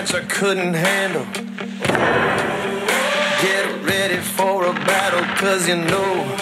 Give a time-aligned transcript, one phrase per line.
[0.00, 1.26] I couldn't handle.
[3.42, 6.36] Get ready for a battle, cause you know.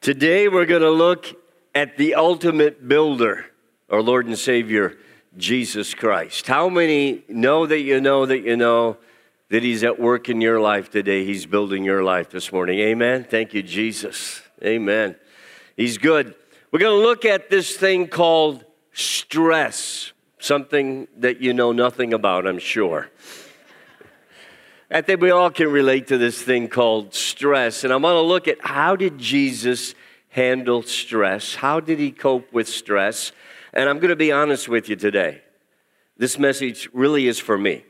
[0.00, 1.43] Today we're going to look
[1.74, 3.46] at the ultimate builder,
[3.90, 4.96] our Lord and Savior,
[5.36, 6.46] Jesus Christ.
[6.46, 8.98] How many know that you know that you know
[9.50, 11.24] that He's at work in your life today?
[11.24, 12.78] He's building your life this morning.
[12.78, 13.24] Amen.
[13.24, 14.42] Thank you, Jesus.
[14.62, 15.16] Amen.
[15.76, 16.34] He's good.
[16.70, 22.46] We're going to look at this thing called stress, something that you know nothing about,
[22.46, 23.10] I'm sure.
[24.90, 27.82] I think we all can relate to this thing called stress.
[27.82, 29.94] And I want to look at how did Jesus
[30.34, 31.54] handle stress?
[31.54, 33.30] How did he cope with stress?
[33.72, 35.42] And I'm going to be honest with you today.
[36.16, 37.84] This message really is for me.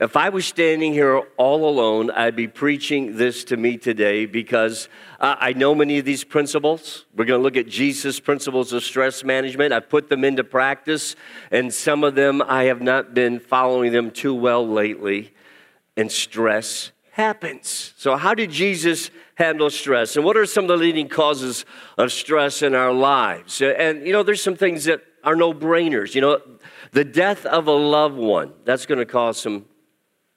[0.00, 4.88] If I was standing here all alone, I'd be preaching this to me today because
[5.20, 7.04] I know many of these principles.
[7.14, 9.74] We're going to look at Jesus' principles of stress management.
[9.74, 11.16] I've put them into practice,
[11.50, 15.34] and some of them I have not been following them too well lately
[15.98, 17.94] and stress happens.
[17.96, 20.16] So, how did Jesus handle stress?
[20.16, 21.64] And what are some of the leading causes
[21.96, 23.62] of stress in our lives?
[23.62, 26.16] Uh, and, you know, there's some things that are no brainers.
[26.16, 26.40] You know,
[26.90, 29.64] the death of a loved one, that's going to cause some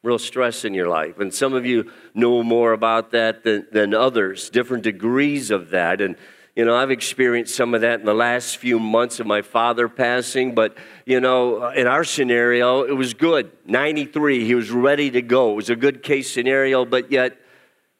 [0.04, 1.18] real stress in your life.
[1.18, 6.00] And some of you know more about that than, than others, different degrees of that.
[6.00, 6.16] And,
[6.58, 9.88] you know, I've experienced some of that in the last few months of my father
[9.88, 13.52] passing, but, you know, uh, in our scenario, it was good.
[13.68, 15.52] 93, he was ready to go.
[15.52, 17.38] It was a good case scenario, but yet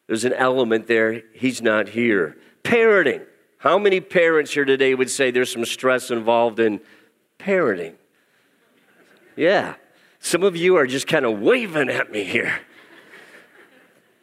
[0.08, 2.36] there's an element there, he's not here.
[2.64, 3.28] Parenting.
[3.60, 6.82] How many parents here today would say there's some stress involved in
[7.38, 7.94] parenting?
[9.36, 9.76] Yeah.
[10.20, 12.60] Some of you are just kind of waving at me here.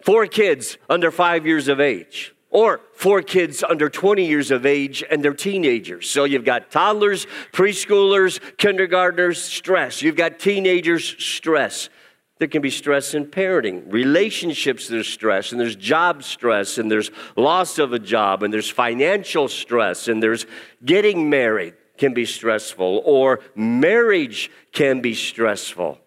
[0.03, 5.03] Four kids under five years of age or four kids under 20 years of age
[5.11, 6.09] and they're teenagers.
[6.09, 10.01] So you've got toddlers, preschoolers, kindergartners, stress.
[10.01, 11.91] You've got teenagers, stress.
[12.39, 17.11] There can be stress in parenting, relationships, there's stress, and there's job stress, and there's
[17.37, 20.47] loss of a job, and there's financial stress, and there's
[20.85, 25.99] getting married can be stressful, or marriage can be stressful.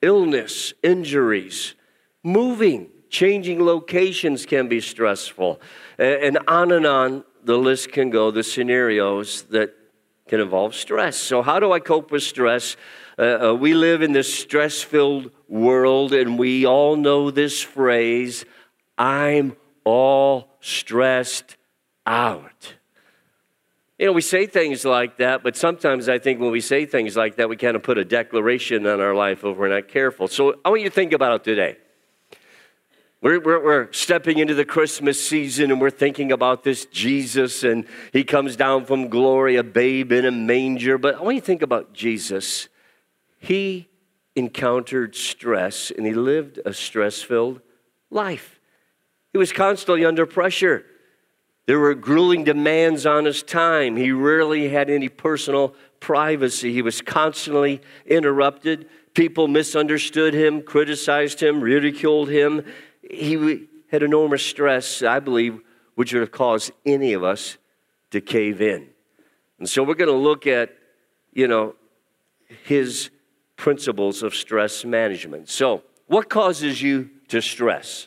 [0.00, 1.74] Illness, injuries,
[2.22, 5.60] moving, changing locations can be stressful.
[5.98, 9.74] And on and on the list can go, the scenarios that
[10.28, 11.16] can involve stress.
[11.16, 12.76] So, how do I cope with stress?
[13.18, 18.44] Uh, uh, we live in this stress filled world, and we all know this phrase
[18.98, 21.56] I'm all stressed
[22.04, 22.74] out.
[23.98, 27.16] You know, we say things like that, but sometimes I think when we say things
[27.16, 30.28] like that, we kind of put a declaration on our life if we're not careful.
[30.28, 31.78] So I want you to think about it today.
[33.22, 37.86] We're, we're, we're, stepping into the Christmas season and we're thinking about this Jesus, and
[38.12, 40.98] he comes down from glory, a babe in a manger.
[40.98, 42.68] But I want you to think about Jesus.
[43.38, 43.88] He
[44.34, 47.60] encountered stress and he lived a stress filled
[48.10, 48.60] life.
[49.32, 50.84] He was constantly under pressure.
[51.66, 53.96] There were grueling demands on his time.
[53.96, 56.72] He rarely had any personal privacy.
[56.72, 58.88] He was constantly interrupted.
[59.14, 62.64] People misunderstood him, criticized him, ridiculed him.
[63.10, 65.60] He had enormous stress, I believe,
[65.94, 67.56] which would have caused any of us
[68.10, 68.88] to cave in.
[69.58, 70.76] And so we're going to look at,
[71.32, 71.74] you know,
[72.64, 73.10] his
[73.56, 75.48] principles of stress management.
[75.48, 78.06] So, what causes you to stress?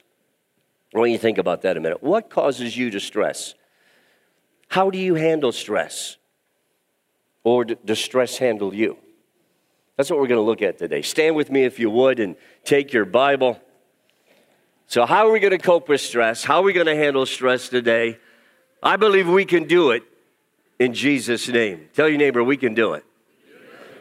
[0.96, 2.02] I want you think about that a minute.
[2.02, 3.56] What causes you to stress?
[4.70, 6.18] How do you handle stress?
[7.44, 8.98] Or does stress handle you?
[9.98, 11.02] That's what we're going to look at today.
[11.02, 13.60] Stand with me if you would and take your Bible.
[14.90, 16.44] So, how are we going to cope with stress?
[16.44, 18.18] How are we going to handle stress today?
[18.82, 20.02] I believe we can do it
[20.80, 21.90] in Jesus' name.
[21.94, 23.06] Tell your neighbor, we can do it.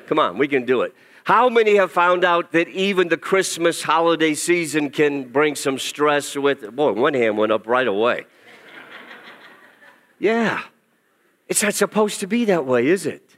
[0.06, 0.94] Come on, we can do it.
[1.24, 6.34] How many have found out that even the Christmas holiday season can bring some stress
[6.34, 6.74] with it?
[6.74, 8.24] Boy, one hand went up right away.
[10.18, 10.62] yeah.
[11.48, 13.36] It's not supposed to be that way, is it?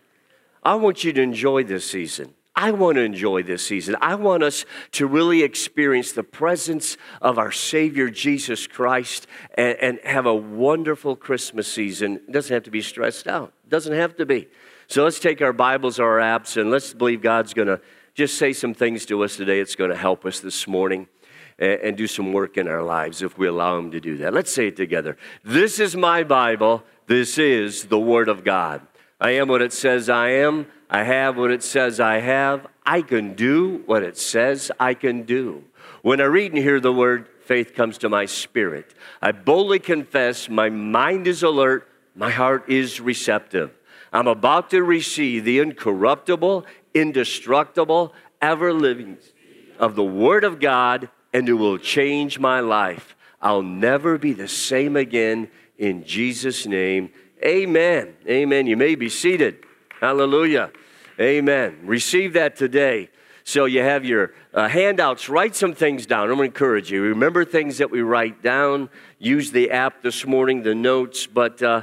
[0.63, 2.33] I want you to enjoy this season.
[2.57, 3.97] I want to enjoy this season.
[4.01, 10.01] I want us to really experience the presence of our Savior Jesus Christ and, and,
[10.05, 12.17] have a wonderful Christmas season.
[12.17, 14.49] It doesn't have to be stressed out, it doesn't have to be.
[14.89, 17.81] So let's take our Bibles our apps and let's believe God's going to
[18.15, 19.61] just say some things to us today.
[19.61, 21.07] It's going to help us this morning
[21.61, 24.35] and, and do some work in our lives if we allow Him to do that.
[24.35, 25.17] Let's say it together.
[25.45, 26.83] This is my Bible.
[27.07, 28.83] This is the Word of God.
[29.21, 30.67] I am what it says I am.
[30.91, 32.67] I have what it says I have.
[32.85, 35.65] I can do what it says I can do.
[36.03, 38.93] When I read and hear the word, faith comes to my spirit.
[39.23, 43.71] I boldly confess, my mind is alert, my heart is receptive.
[44.13, 49.19] I'm about to receive the incorruptible, indestructible, ever living
[49.79, 53.15] of the Word of God, and it will change my life.
[53.41, 55.49] I'll never be the same again
[55.79, 57.11] in Jesus' name.
[57.45, 58.17] Amen.
[58.29, 58.67] Amen.
[58.67, 59.65] You may be seated.
[60.01, 60.73] Hallelujah.
[61.21, 61.81] Amen.
[61.83, 63.11] Receive that today.
[63.45, 65.29] So you have your uh, handouts.
[65.29, 66.31] Write some things down.
[66.31, 67.03] I'm going to encourage you.
[67.03, 68.89] Remember things that we write down.
[69.19, 71.27] Use the app this morning, the notes.
[71.27, 71.83] But uh,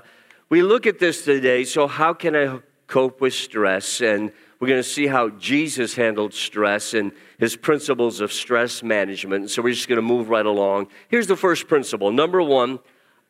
[0.50, 1.66] we look at this today.
[1.66, 4.02] So, how can I cope with stress?
[4.02, 9.52] And we're going to see how Jesus handled stress and his principles of stress management.
[9.52, 10.88] So, we're just going to move right along.
[11.10, 12.80] Here's the first principle number one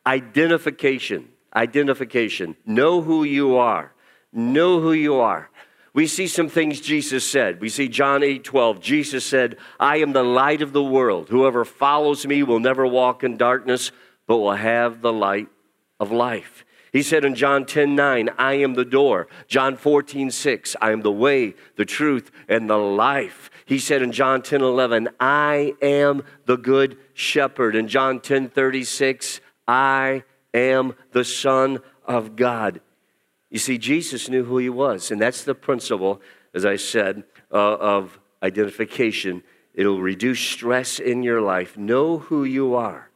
[0.05, 1.29] identification.
[1.53, 2.55] Identification.
[2.65, 3.93] Know who you are.
[4.31, 5.49] Know who you are.
[5.97, 7.59] We see some things Jesus said.
[7.59, 8.79] We see John 8 12.
[8.79, 11.29] Jesus said, I am the light of the world.
[11.29, 13.91] Whoever follows me will never walk in darkness,
[14.27, 15.47] but will have the light
[15.99, 16.63] of life.
[16.93, 19.27] He said in John 10 9, I am the door.
[19.47, 23.49] John 14 6, I am the way, the truth, and the life.
[23.65, 27.75] He said in John 10 11, I am the good shepherd.
[27.75, 32.81] In John 10 36, I am the Son of God.
[33.49, 36.21] You see, Jesus knew who he was, and that's the principle,
[36.53, 39.43] as I said, uh, of identification.
[39.73, 41.77] It'll reduce stress in your life.
[41.77, 43.09] Know who you are.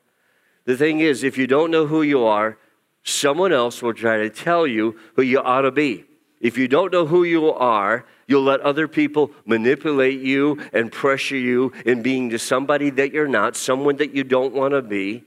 [0.66, 2.58] The thing is, if you don't know who you are,
[3.04, 6.06] someone else will try to tell you who you ought to be.
[6.40, 11.38] If you don't know who you are, you'll let other people manipulate you and pressure
[11.38, 15.24] you in being to somebody that you're not, someone that you don't want to be.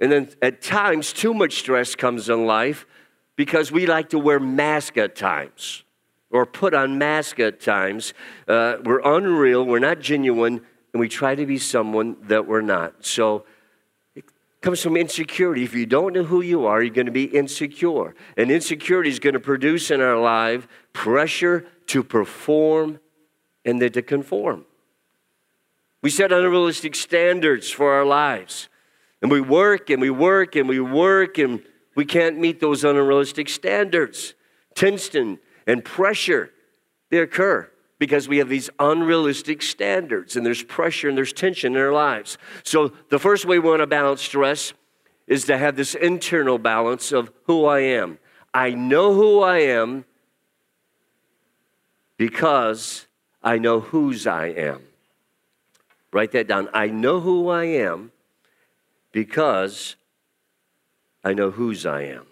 [0.00, 2.86] And then at times, too much stress comes in life
[3.36, 5.84] because we like to wear masks at times
[6.30, 8.14] or put on masks at times.
[8.48, 10.60] Uh, we're unreal, we're not genuine,
[10.92, 13.04] and we try to be someone that we're not.
[13.04, 13.44] So
[14.14, 14.24] it
[14.60, 15.62] comes from insecurity.
[15.62, 18.14] If you don't know who you are, you're going to be insecure.
[18.36, 23.00] And insecurity is going to produce in our life pressure to perform
[23.64, 24.64] and then to conform.
[26.02, 28.68] We set unrealistic standards for our lives.
[29.22, 31.62] And we work and we work and we work and
[31.94, 34.34] we can't meet those unrealistic standards.
[34.74, 36.50] Tension and pressure,
[37.10, 41.80] they occur because we have these unrealistic standards and there's pressure and there's tension in
[41.80, 42.38] our lives.
[42.64, 44.72] So, the first way we want to balance stress
[45.26, 48.18] is to have this internal balance of who I am.
[48.52, 50.04] I know who I am
[52.16, 53.06] because
[53.42, 54.82] I know whose I am.
[56.12, 56.68] Write that down.
[56.74, 58.12] I know who I am
[59.12, 59.96] because
[61.24, 62.26] I know whose I am.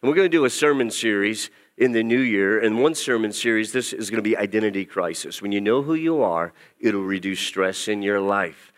[0.00, 2.58] And we're going to do a sermon series in the new year.
[2.58, 5.42] And one sermon series, this is going to be identity crisis.
[5.42, 8.72] When you know who you are, it'll reduce stress in your life.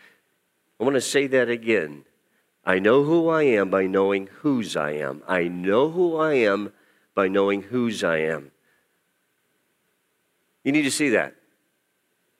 [0.79, 2.05] I want to say that again.
[2.65, 5.23] I know who I am by knowing whose I am.
[5.27, 6.73] I know who I am
[7.15, 8.51] by knowing whose I am.
[10.63, 11.35] You need to see that.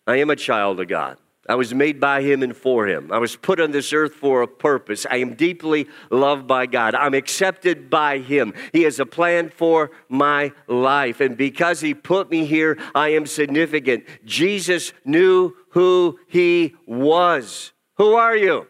[0.06, 1.18] I am a child of God.
[1.50, 3.12] I was made by him and for him.
[3.12, 5.06] I was put on this earth for a purpose.
[5.10, 6.94] I am deeply loved by God.
[6.94, 8.54] I'm accepted by him.
[8.74, 11.22] He has a plan for my life.
[11.22, 14.04] And because he put me here, I am significant.
[14.26, 17.72] Jesus knew who he was.
[17.96, 18.68] Who are you?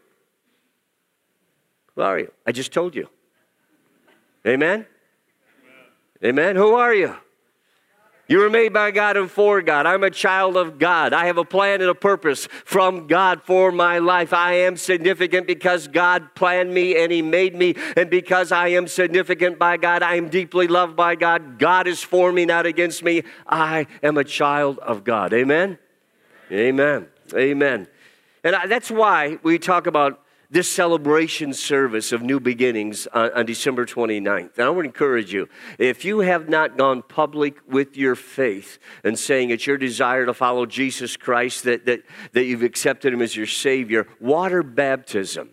[1.95, 2.31] Who are you?
[2.45, 3.09] I just told you.
[4.45, 4.85] Amen?
[6.23, 6.55] Amen.
[6.55, 7.15] Who are you?
[8.29, 9.85] You were made by God and for God.
[9.85, 11.13] I'm a child of God.
[11.13, 14.33] I have a plan and a purpose from God for my life.
[14.33, 17.75] I am significant because God planned me and He made me.
[17.95, 21.57] And because I am significant by God, I am deeply loved by God.
[21.57, 23.23] God is for me, not against me.
[23.47, 25.33] I am a child of God.
[25.33, 25.77] Amen?
[26.51, 27.07] Amen.
[27.33, 27.87] Amen.
[28.43, 33.45] And I, that's why we talk about this celebration service of new beginnings on, on,
[33.45, 34.57] December 29th.
[34.57, 39.19] And I would encourage you, if you have not gone public with your faith and
[39.19, 43.35] saying it's your desire to follow Jesus Christ, that, that, that you've accepted him as
[43.35, 45.49] your Savior, water baptism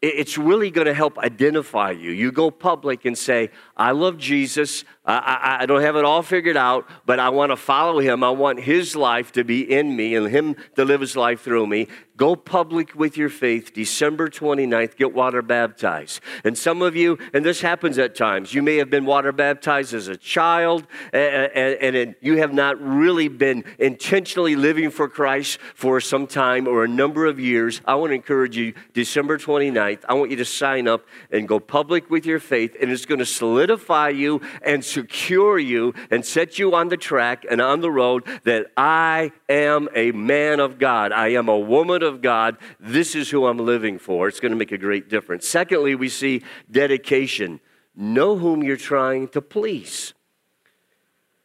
[0.00, 2.12] it's really going to help identify you.
[2.12, 4.84] You go public and say, I love Jesus.
[5.04, 8.24] I, I, I, don't have it all figured out, but I want to follow him.
[8.24, 11.66] I want his life to be in me and him to live his life through
[11.68, 11.86] me.
[12.16, 16.20] Go public with your faith, December 29th, get water baptized.
[16.42, 19.94] And some of you, and this happens at times, you may have been water baptized
[19.94, 26.00] as a child, and, and, you have not really been intentionally living for Christ for
[26.00, 27.80] some time or a number of years.
[27.84, 31.60] I want to encourage you, December 29th I want you to sign up and go
[31.60, 36.58] public with your faith, and it's going to solidify you and secure you and set
[36.58, 41.12] you on the track and on the road that I am a man of God.
[41.12, 42.56] I am a woman of God.
[42.80, 44.28] This is who I'm living for.
[44.28, 45.48] It's going to make a great difference.
[45.48, 47.60] Secondly, we see dedication.
[47.94, 50.14] Know whom you're trying to please.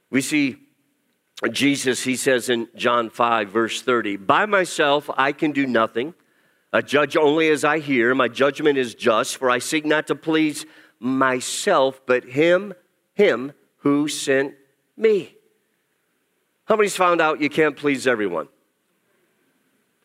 [0.10, 0.58] We see
[1.52, 6.14] Jesus, he says in John 5, verse 30, By myself I can do nothing.
[6.72, 8.16] I judge only as I hear.
[8.16, 10.66] My judgment is just, for I seek not to please
[11.04, 12.74] myself, but him,
[13.14, 14.56] him who sent
[14.96, 15.36] me.
[16.66, 18.48] How many's found out you can't please everyone?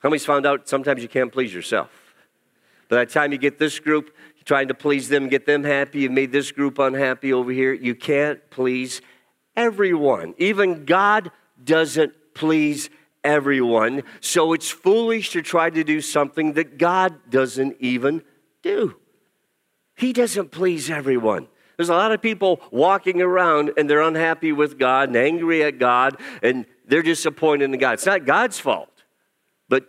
[0.00, 1.90] How many's found out sometimes you can't please yourself?
[2.88, 6.00] By the time you get this group, you're trying to please them, get them happy,
[6.00, 7.72] you've made this group unhappy over here.
[7.72, 9.00] You can't please
[9.56, 10.34] everyone.
[10.38, 11.30] Even God
[11.62, 12.90] doesn't please
[13.22, 14.02] everyone.
[14.20, 18.24] So it's foolish to try to do something that God doesn't even
[18.62, 18.96] do.
[19.98, 21.48] He doesn't please everyone.
[21.76, 25.78] There's a lot of people walking around and they're unhappy with God and angry at
[25.78, 27.94] God and they're disappointed in God.
[27.94, 29.02] It's not God's fault.
[29.68, 29.88] But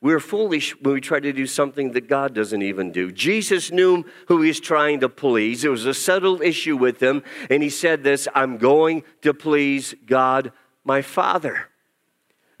[0.00, 3.12] we're foolish when we try to do something that God doesn't even do.
[3.12, 5.64] Jesus knew who he was trying to please.
[5.64, 9.94] It was a settled issue with him, and he said this I'm going to please
[10.04, 10.50] God
[10.84, 11.68] my Father.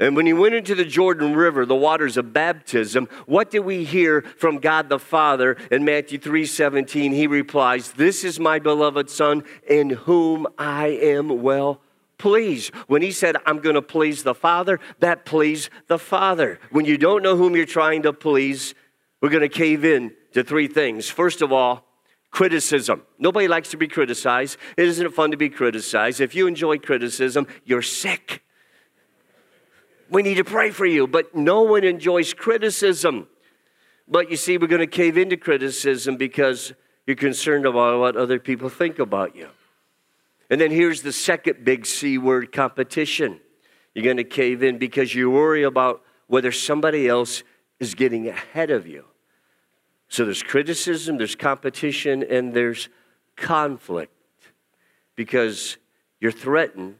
[0.00, 3.84] And when he went into the Jordan River, the waters of baptism, what did we
[3.84, 7.12] hear from God the Father in Matthew 3:17?
[7.12, 11.80] He replies, "This is my beloved son in whom I am well
[12.18, 12.68] please.
[12.86, 16.58] When he said, I'm going to please the Father, that pleased the Father.
[16.70, 18.74] When you don't know whom you're trying to please,
[19.20, 21.10] we're going to cave in to three things.
[21.10, 21.84] First of all,
[22.30, 23.02] criticism.
[23.18, 24.56] Nobody likes to be criticized.
[24.76, 26.20] It isn't fun to be criticized.
[26.20, 28.42] If you enjoy criticism, you're sick.
[30.14, 33.26] We need to pray for you, but no one enjoys criticism.
[34.06, 36.72] But you see, we're going to cave into criticism because
[37.04, 39.48] you're concerned about what other people think about you.
[40.48, 43.40] And then here's the second big C word competition.
[43.92, 47.42] You're going to cave in because you worry about whether somebody else
[47.80, 49.06] is getting ahead of you.
[50.06, 52.88] So there's criticism, there's competition, and there's
[53.34, 54.12] conflict
[55.16, 55.76] because
[56.20, 56.98] you're threatened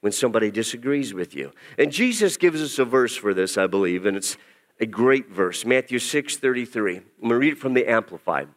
[0.00, 1.52] when somebody disagrees with you.
[1.78, 4.36] And Jesus gives us a verse for this, I believe, and it's
[4.78, 6.96] a great verse Matthew 6 33.
[6.96, 8.48] I'm going to read it from the Amplified.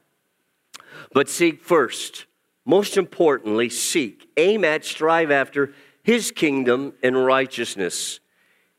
[1.13, 2.25] But seek first
[2.69, 8.19] most importantly, seek, aim at, strive after His kingdom and righteousness,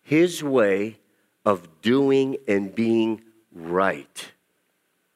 [0.01, 0.99] His way
[1.45, 4.33] of doing and being right.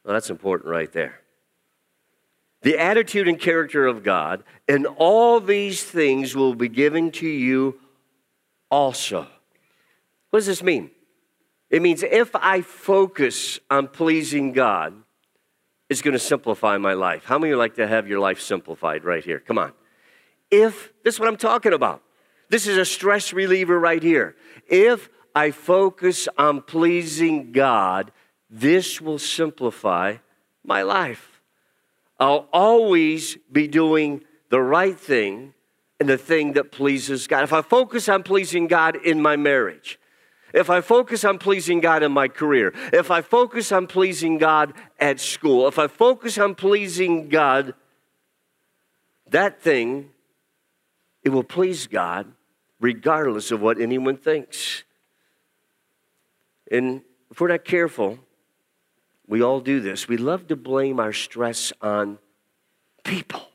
[0.04, 1.20] Well, that's important right there.
[2.64, 7.78] The attitude and character of God, and all these things will be given to you
[8.71, 9.26] also.
[10.30, 10.90] What does this mean?
[11.68, 14.94] It means if I focus on pleasing God,
[15.90, 17.25] it's going to simplify my life.
[17.25, 19.40] How many would like to have your life simplified right here?
[19.40, 19.73] Come on.
[20.50, 22.02] If, this is what I'm talking about.
[22.49, 24.37] This is a stress reliever right here.
[24.68, 28.11] If I focus on pleasing God,
[28.49, 30.16] this will simplify
[30.64, 31.34] my life.
[32.18, 35.54] I'll always be doing the right thing
[35.99, 37.44] and the thing that pleases God.
[37.44, 39.99] If I focus on pleasing God in my marriage,
[40.52, 44.73] if I focus on pleasing God in my career, if I focus on pleasing God
[45.00, 47.75] at school, if I focus on pleasing God,
[49.30, 50.11] that thing,
[51.25, 52.33] it will please God
[52.80, 54.85] regardless of what anyone thinks.
[56.71, 58.18] And if we're not careful,
[59.26, 60.09] we all do this.
[60.09, 62.19] We love to blame our stress on
[63.04, 63.49] people,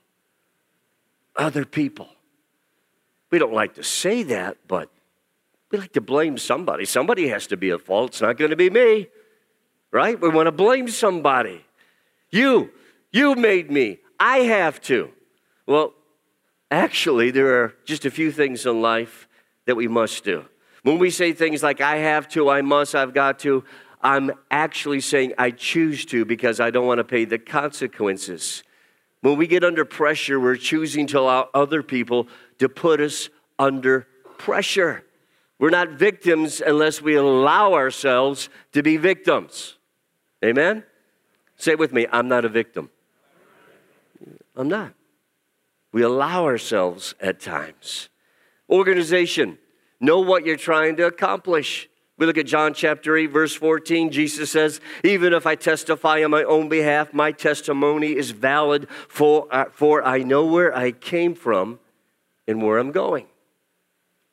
[1.35, 2.09] other people.
[3.31, 4.89] We don't like to say that, but
[5.71, 6.85] we like to blame somebody.
[6.85, 8.11] Somebody has to be at fault.
[8.11, 9.07] It's not going to be me,
[9.91, 10.19] right?
[10.19, 11.63] We want to blame somebody.
[12.31, 12.71] You,
[13.11, 13.99] you made me.
[14.19, 15.11] I have to.
[15.67, 15.93] Well,
[16.71, 19.27] actually, there are just a few things in life
[19.65, 20.45] that we must do.
[20.81, 23.63] When we say things like, I have to, I must, I've got to,
[24.01, 28.63] I'm actually saying I choose to because I don't want to pay the consequences.
[29.21, 32.27] When we get under pressure, we're choosing to allow other people
[32.59, 35.03] to put us under pressure.
[35.59, 39.77] We're not victims unless we allow ourselves to be victims.
[40.43, 40.83] Amen?
[41.57, 42.89] Say it with me I'm not a victim.
[44.55, 44.93] I'm not.
[45.91, 48.09] We allow ourselves at times.
[48.69, 49.57] Organization,
[49.99, 51.89] know what you're trying to accomplish.
[52.19, 54.11] We look at John chapter 8, verse 14.
[54.11, 59.47] Jesus says, Even if I testify on my own behalf, my testimony is valid, for,
[59.49, 61.79] uh, for I know where I came from
[62.45, 63.27] and where I'm going.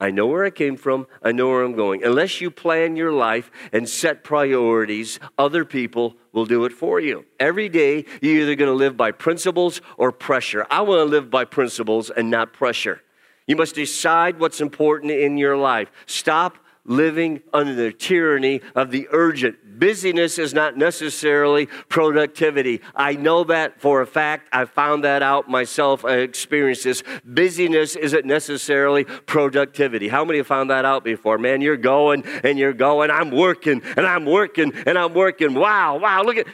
[0.01, 1.07] I know where I came from.
[1.23, 2.03] I know where I'm going.
[2.03, 7.25] Unless you plan your life and set priorities, other people will do it for you.
[7.39, 10.67] Every day, you're either going to live by principles or pressure.
[10.71, 13.01] I want to live by principles and not pressure.
[13.47, 15.91] You must decide what's important in your life.
[16.07, 19.57] Stop living under the tyranny of the urgent.
[19.79, 22.81] Busyness is not necessarily productivity.
[22.95, 24.49] I know that for a fact.
[24.53, 26.05] I found that out myself.
[26.05, 27.03] I experienced this.
[27.25, 30.09] Busyness isn't necessarily productivity.
[30.09, 31.37] How many have found that out before?
[31.37, 33.11] Man, you're going and you're going.
[33.11, 35.55] I'm working and I'm working and I'm working.
[35.55, 36.47] Wow, wow, look at.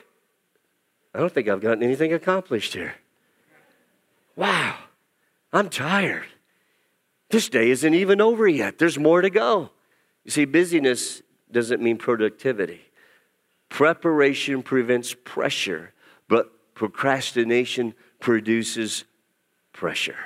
[1.14, 2.94] I don't think I've gotten anything accomplished here.
[4.34, 4.76] Wow,
[5.52, 6.26] I'm tired.
[7.28, 8.78] This day isn't even over yet.
[8.78, 9.70] There's more to go.
[10.24, 12.80] You see, busyness doesn't mean productivity.
[13.68, 15.92] Preparation prevents pressure,
[16.28, 19.04] but procrastination produces
[19.72, 20.16] pressure.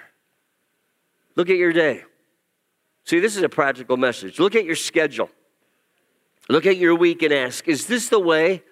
[1.34, 2.02] Look at your day.
[3.04, 4.38] See, this is a practical message.
[4.38, 5.30] Look at your schedule.
[6.48, 8.62] Look at your week and ask Is this the way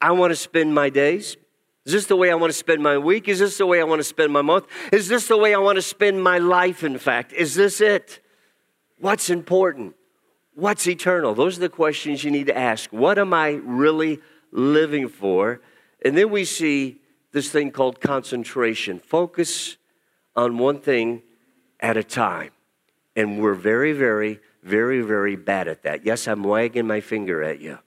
[0.00, 1.36] I want to spend my days?
[1.84, 3.28] Is this the way I want to spend my week?
[3.28, 4.66] Is this the way I want to spend my month?
[4.92, 7.32] Is this the way I want to spend my life, in fact?
[7.32, 8.20] Is this it?
[8.98, 9.96] What's important?
[10.62, 11.34] What's eternal?
[11.34, 12.88] Those are the questions you need to ask.
[12.92, 14.20] What am I really
[14.52, 15.60] living for?
[16.04, 17.00] And then we see
[17.32, 19.00] this thing called concentration.
[19.00, 19.76] Focus
[20.36, 21.22] on one thing
[21.80, 22.52] at a time.
[23.16, 26.06] And we're very, very, very, very bad at that.
[26.06, 27.80] Yes, I'm wagging my finger at you.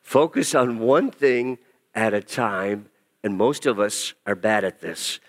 [0.00, 1.58] Focus on one thing
[1.94, 2.86] at a time,
[3.22, 5.20] and most of us are bad at this.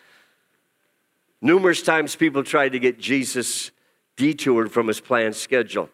[1.42, 3.72] Numerous times people tried to get Jesus
[4.16, 5.89] detoured from his planned schedule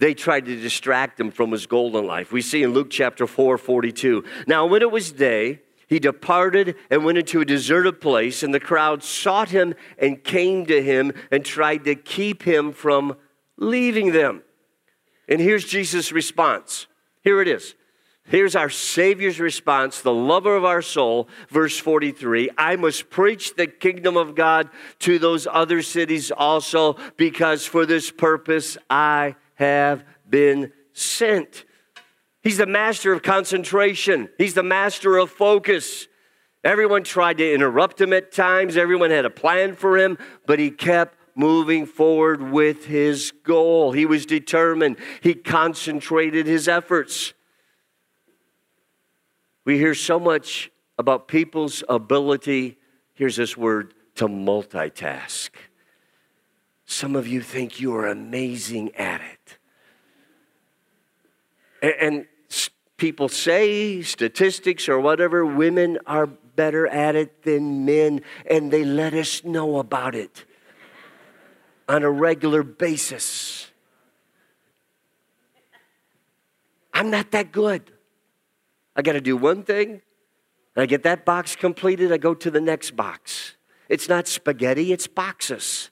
[0.00, 2.32] they tried to distract him from his golden life.
[2.32, 4.24] We see in Luke chapter 4 42.
[4.46, 8.60] Now, when it was day, he departed and went into a deserted place, and the
[8.60, 13.16] crowd sought him and came to him and tried to keep him from
[13.56, 14.42] leaving them.
[15.28, 16.86] And here's Jesus' response.
[17.22, 17.74] Here it is.
[18.26, 23.66] Here's our Savior's response, the lover of our soul, verse 43 I must preach the
[23.66, 24.70] kingdom of God
[25.00, 31.64] to those other cities also, because for this purpose I have been sent.
[32.42, 36.08] He's the master of concentration, he's the master of focus.
[36.62, 40.70] Everyone tried to interrupt him at times, everyone had a plan for him, but he
[40.70, 43.92] kept moving forward with his goal.
[43.92, 47.34] He was determined, he concentrated his efforts.
[49.64, 52.78] We hear so much about people's ability,
[53.14, 55.50] here's this word, to multitask.
[56.86, 59.58] Some of you think you are amazing at it.
[62.00, 62.26] And,
[62.96, 69.12] people say, statistics or whatever, women are better at it than men, and they let
[69.12, 70.44] us know about it
[71.88, 73.70] on a regular basis.
[76.94, 77.92] I'm not that good.
[78.94, 80.00] I got to do one thing,
[80.76, 83.56] and I get that box completed, I go to the next box.
[83.88, 85.90] It's not spaghetti, it's boxes.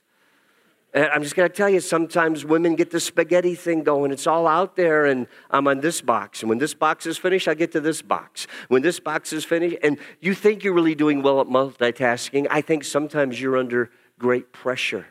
[0.95, 4.13] And I'm just going to tell you, sometimes women get the spaghetti thing going.
[4.13, 6.43] It's all out there, and I'm on this box.
[6.43, 8.47] And when this box is finished, I get to this box.
[8.69, 12.61] When this box is finished, and you think you're really doing well at multitasking, I
[12.61, 15.07] think sometimes you're under great pressure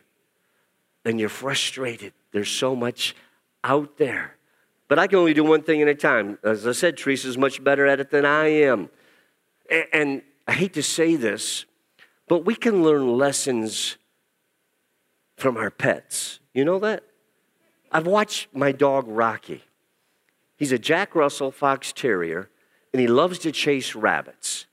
[1.03, 2.13] and you're frustrated.
[2.31, 3.15] There's so much
[3.63, 4.37] out there.
[4.87, 6.37] But I can only do one thing at a time.
[6.43, 8.89] As I said, Teresa's much better at it than I am.
[9.91, 11.65] And I hate to say this,
[12.27, 13.97] but we can learn lessons
[15.41, 16.39] from our pets.
[16.54, 17.04] You know that?
[17.91, 19.63] I've watched my dog Rocky.
[20.56, 22.49] He's a Jack Russell Fox Terrier,
[22.93, 24.67] and he loves to chase rabbits.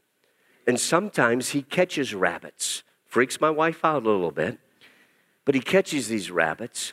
[0.67, 2.83] And sometimes he catches rabbits.
[3.07, 4.59] Freaks my wife out a little bit,
[5.47, 6.93] but he catches these rabbits.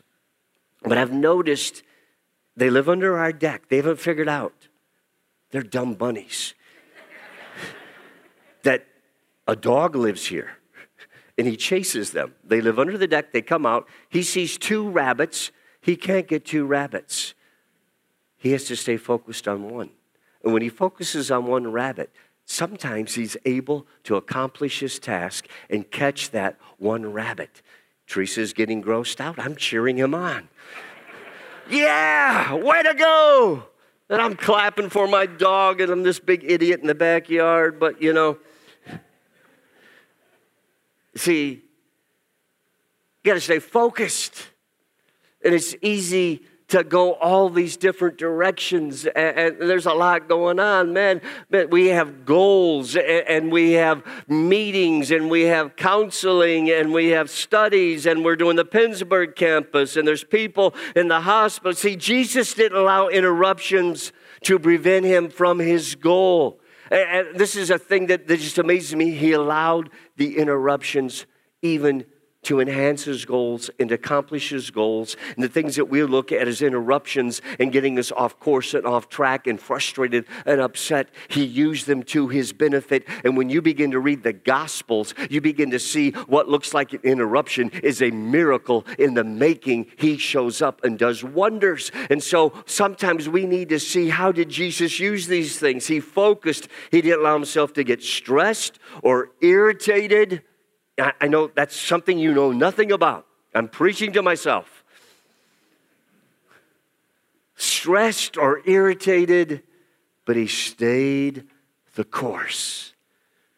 [0.82, 1.84] But I've noticed
[2.56, 3.68] they live under our deck.
[3.68, 4.70] They haven't figured out
[5.52, 6.54] they're dumb bunnies.
[8.64, 8.86] that
[9.46, 10.52] a dog lives here
[11.38, 12.34] and he chases them.
[12.44, 13.88] They live under the deck, they come out.
[14.10, 15.52] He sees two rabbits.
[15.82, 17.34] He can't get two rabbits.
[18.38, 19.92] He has to stay focused on one.
[20.44, 22.12] And when he focuses on one rabbit,
[22.46, 27.62] sometimes he's able to accomplish his task and catch that one rabbit.
[28.08, 29.40] Teresa's getting grossed out.
[29.40, 30.48] I'm cheering him on.
[31.70, 33.64] yeah, way to go!
[34.10, 38.02] And I'm clapping for my dog, and I'm this big idiot in the backyard, but
[38.02, 38.38] you know.
[41.18, 41.64] See,
[43.24, 44.50] you got to stay focused.
[45.44, 49.06] And it's easy to go all these different directions.
[49.06, 51.22] And, and there's a lot going on, man.
[51.50, 57.10] But we have goals and, and we have meetings and we have counseling and we
[57.10, 61.74] have studies and we're doing the Pittsburgh campus and there's people in the hospital.
[61.74, 64.12] See, Jesus didn't allow interruptions
[64.44, 66.60] to prevent him from his goal.
[66.92, 69.12] And, this is a thing that, that just amazes me.
[69.12, 71.26] He allowed the interruptions
[71.62, 72.06] even
[72.46, 75.18] to enhance his goals and accomplish his goals.
[75.36, 78.86] And the things that we look at as interruptions and getting us off course and
[78.86, 83.06] off track and frustrated and upset, he used them to his benefit.
[83.24, 86.94] And when you begin to read the Gospels, you begin to see what looks like
[86.94, 89.88] an interruption is a miracle in the making.
[89.98, 91.92] He shows up and does wonders.
[92.10, 95.88] And so sometimes we need to see how did Jesus use these things?
[95.88, 100.44] He focused, he didn't allow himself to get stressed or irritated
[100.98, 103.26] I know that's something you know nothing about.
[103.54, 104.84] I'm preaching to myself.
[107.56, 109.64] Stressed or irritated,
[110.26, 111.46] but he stayed
[111.96, 112.94] the course.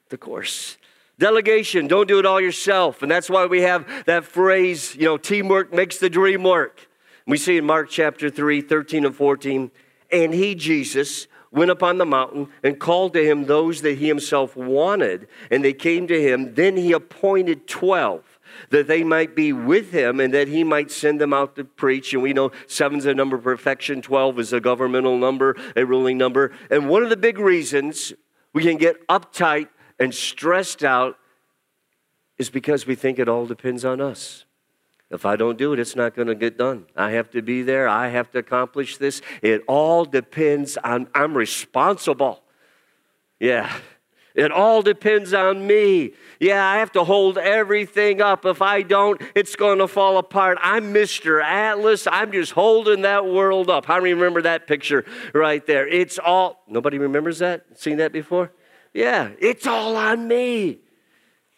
[0.10, 0.78] The course.
[1.19, 3.02] Delegation, don't do it all yourself.
[3.02, 6.88] And that's why we have that phrase, you know, teamwork makes the dream work.
[7.26, 9.71] We see in Mark chapter 3, 13 and 14,
[10.12, 14.07] and he, Jesus, went up on the mountain and called to him those that he
[14.07, 16.53] himself wanted, and they came to him.
[16.55, 18.23] Then he appointed 12
[18.69, 22.13] that they might be with him and that he might send them out to preach.
[22.13, 26.17] And we know seven's a number of perfection, 12 is a governmental number, a ruling
[26.17, 26.51] number.
[26.69, 28.13] And one of the big reasons
[28.53, 29.67] we can get uptight
[29.99, 31.17] and stressed out
[32.38, 34.45] is because we think it all depends on us.
[35.09, 36.85] If I don't do it, it's not going to get done.
[36.95, 37.87] I have to be there.
[37.87, 39.21] I have to accomplish this.
[39.41, 42.43] It all depends on, I'm responsible.
[43.39, 43.71] Yeah.
[44.35, 46.13] It all depends on me.
[46.39, 48.45] Yeah, I have to hold everything up.
[48.45, 50.59] If I don't, it's going to fall apart.
[50.61, 51.41] I'm Mr.
[51.41, 52.05] Atlas.
[52.11, 53.89] I'm just holding that world up.
[53.89, 55.87] I remember that picture right there.
[55.87, 57.79] It's all, nobody remembers that?
[57.79, 58.51] Seen that before?
[58.93, 60.81] Yeah, it's all on me.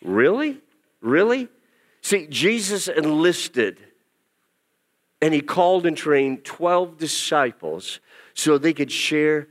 [0.01, 0.61] Really?
[1.01, 1.49] Really?
[2.01, 3.79] See, Jesus enlisted
[5.21, 7.99] and he called and trained 12 disciples
[8.33, 9.47] so they could share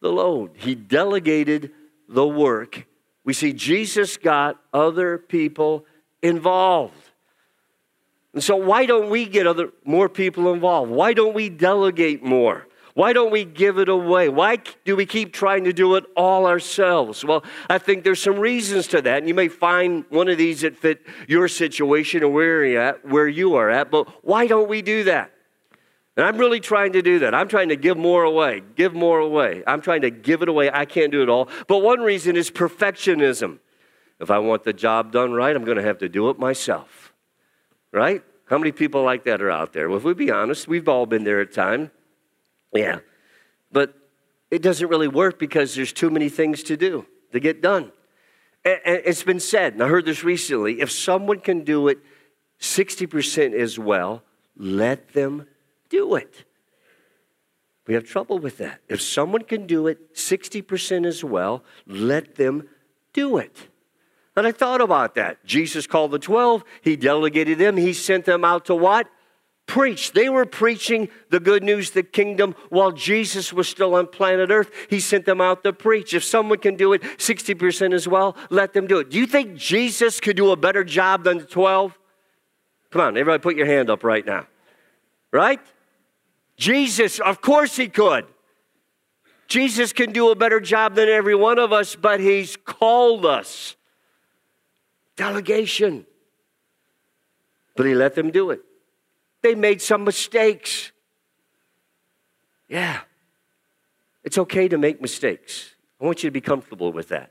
[0.00, 0.52] the load.
[0.54, 1.72] He delegated
[2.08, 2.86] the work.
[3.24, 5.86] We see Jesus got other people
[6.22, 7.10] involved.
[8.32, 10.90] And so why don't we get other more people involved?
[10.90, 12.66] Why don't we delegate more?
[12.94, 14.28] Why don't we give it away?
[14.28, 17.24] Why do we keep trying to do it all ourselves?
[17.24, 19.18] Well, I think there's some reasons to that.
[19.18, 23.04] And you may find one of these that fit your situation or where you're at,
[23.04, 25.32] where you are at, but why don't we do that?
[26.16, 27.34] And I'm really trying to do that.
[27.34, 29.64] I'm trying to give more away, give more away.
[29.66, 30.70] I'm trying to give it away.
[30.72, 31.48] I can't do it all.
[31.66, 33.58] But one reason is perfectionism.
[34.20, 37.12] If I want the job done right, I'm going to have to do it myself.
[37.90, 38.22] Right?
[38.46, 39.88] How many people like that are out there?
[39.88, 41.90] Well, if we be honest, we've all been there at times.
[42.74, 42.98] Yeah.
[43.72, 43.94] But
[44.50, 47.92] it doesn't really work because there's too many things to do to get done.
[48.64, 51.98] And it's been said, and I heard this recently if someone can do it
[52.60, 54.22] 60% as well,
[54.56, 55.46] let them
[55.88, 56.44] do it.
[57.86, 58.80] We have trouble with that.
[58.88, 62.68] If someone can do it 60% as well, let them
[63.12, 63.68] do it.
[64.36, 65.44] And I thought about that.
[65.44, 69.08] Jesus called the 12, he delegated them, he sent them out to what?
[69.66, 70.14] Preached.
[70.14, 74.70] They were preaching the good news, the kingdom, while Jesus was still on planet Earth.
[74.90, 76.14] He sent them out to preach.
[76.14, 79.10] If someone can do it 60% as well, let them do it.
[79.10, 81.98] Do you think Jesus could do a better job than the 12?
[82.90, 84.46] Come on, everybody put your hand up right now.
[85.32, 85.60] Right?
[86.56, 88.26] Jesus, of course he could.
[89.48, 93.76] Jesus can do a better job than every one of us, but he's called us.
[95.16, 96.06] Delegation.
[97.76, 98.60] But he let them do it.
[99.44, 100.90] They made some mistakes.
[102.66, 103.00] Yeah.
[104.22, 105.74] It's okay to make mistakes.
[106.00, 107.30] I want you to be comfortable with that.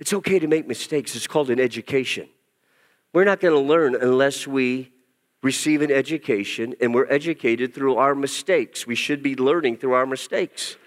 [0.00, 1.14] It's okay to make mistakes.
[1.14, 2.28] It's called an education.
[3.12, 4.90] We're not going to learn unless we
[5.40, 8.84] receive an education and we're educated through our mistakes.
[8.84, 10.78] We should be learning through our mistakes.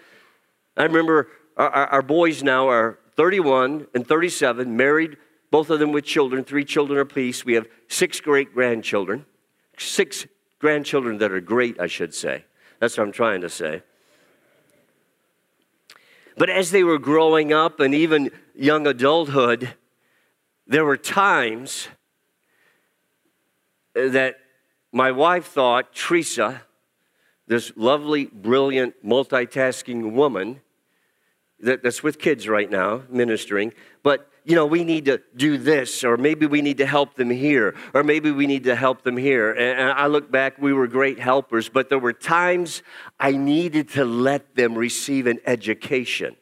[0.76, 5.16] I remember our, our, boys now are 31 and 37, married,
[5.52, 7.46] both of them with children, three children apiece.
[7.46, 9.26] We have six great grandchildren,
[9.78, 10.28] six
[10.64, 12.46] grandchildren that are great, I should say.
[12.80, 13.84] That's what I'm trying to say.
[16.38, 19.74] But as they were growing up and even young adulthood,
[20.66, 21.90] there were times
[23.94, 24.38] that
[24.94, 26.62] my wife thought Teresa,
[27.46, 30.62] this lovely, brilliant, multitasking woman
[31.60, 36.04] that, that's with kids right now, ministering, but you know, we need to do this,
[36.04, 39.18] or maybe we need to help them here, or maybe we need to help them
[39.18, 39.52] here.
[39.54, 42.84] And I look back, we were great helpers, but there were times
[43.20, 46.36] I needed to let them receive an education.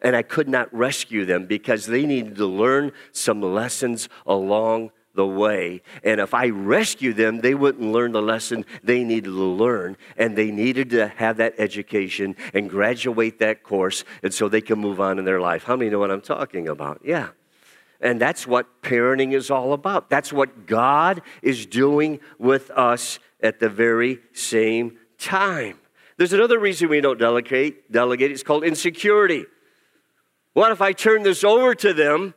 [0.00, 5.26] And I could not rescue them because they needed to learn some lessons along the
[5.26, 5.82] way.
[6.02, 9.96] And if I rescue them, they wouldn't learn the lesson they needed to learn.
[10.16, 14.78] And they needed to have that education and graduate that course and so they can
[14.78, 15.64] move on in their life.
[15.64, 17.00] How many know what I'm talking about?
[17.04, 17.28] Yeah.
[18.00, 20.10] And that's what parenting is all about.
[20.10, 25.78] That's what God is doing with us at the very same time.
[26.16, 27.90] There's another reason we don't delegate.
[27.90, 28.30] Delegate.
[28.30, 29.46] It's called insecurity.
[30.52, 32.34] What if I turn this over to them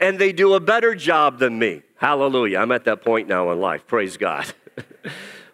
[0.00, 1.82] and they do a better job than me?
[2.04, 2.58] Hallelujah.
[2.58, 3.86] I'm at that point now in life.
[3.86, 4.44] Praise God.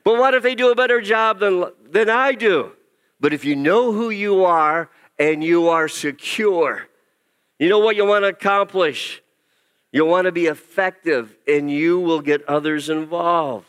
[0.02, 2.72] but what if they do a better job than, than I do?
[3.20, 6.88] But if you know who you are and you are secure,
[7.60, 9.22] you know what you want to accomplish.
[9.92, 13.68] You want to be effective and you will get others involved.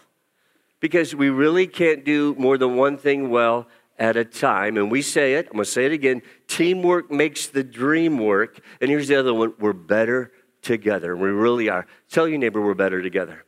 [0.79, 3.67] Because we really can't do more than one thing well
[3.99, 4.75] at a time.
[4.77, 8.59] And we say it, I'm going to say it again teamwork makes the dream work.
[8.81, 11.15] And here's the other one we're better together.
[11.15, 11.85] We really are.
[12.09, 13.43] Tell your neighbor we're better together.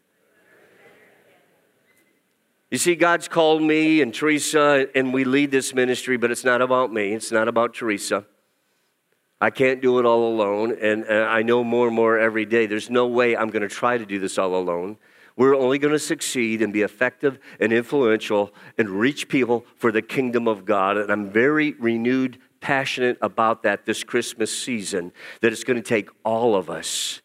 [2.72, 6.60] You see, God's called me and Teresa, and we lead this ministry, but it's not
[6.60, 7.14] about me.
[7.14, 8.26] It's not about Teresa.
[9.40, 12.66] I can't do it all alone, and, uh, I know more and more every day.
[12.66, 14.98] There's no way I'm going to try to do this all alone.
[15.36, 20.02] We're only going to succeed and be effective and influential and reach people for the
[20.02, 20.98] kingdom of God.
[20.98, 26.10] And I'm very renewed passionate about that this Christmas season, that it's going to take
[26.24, 27.22] all of us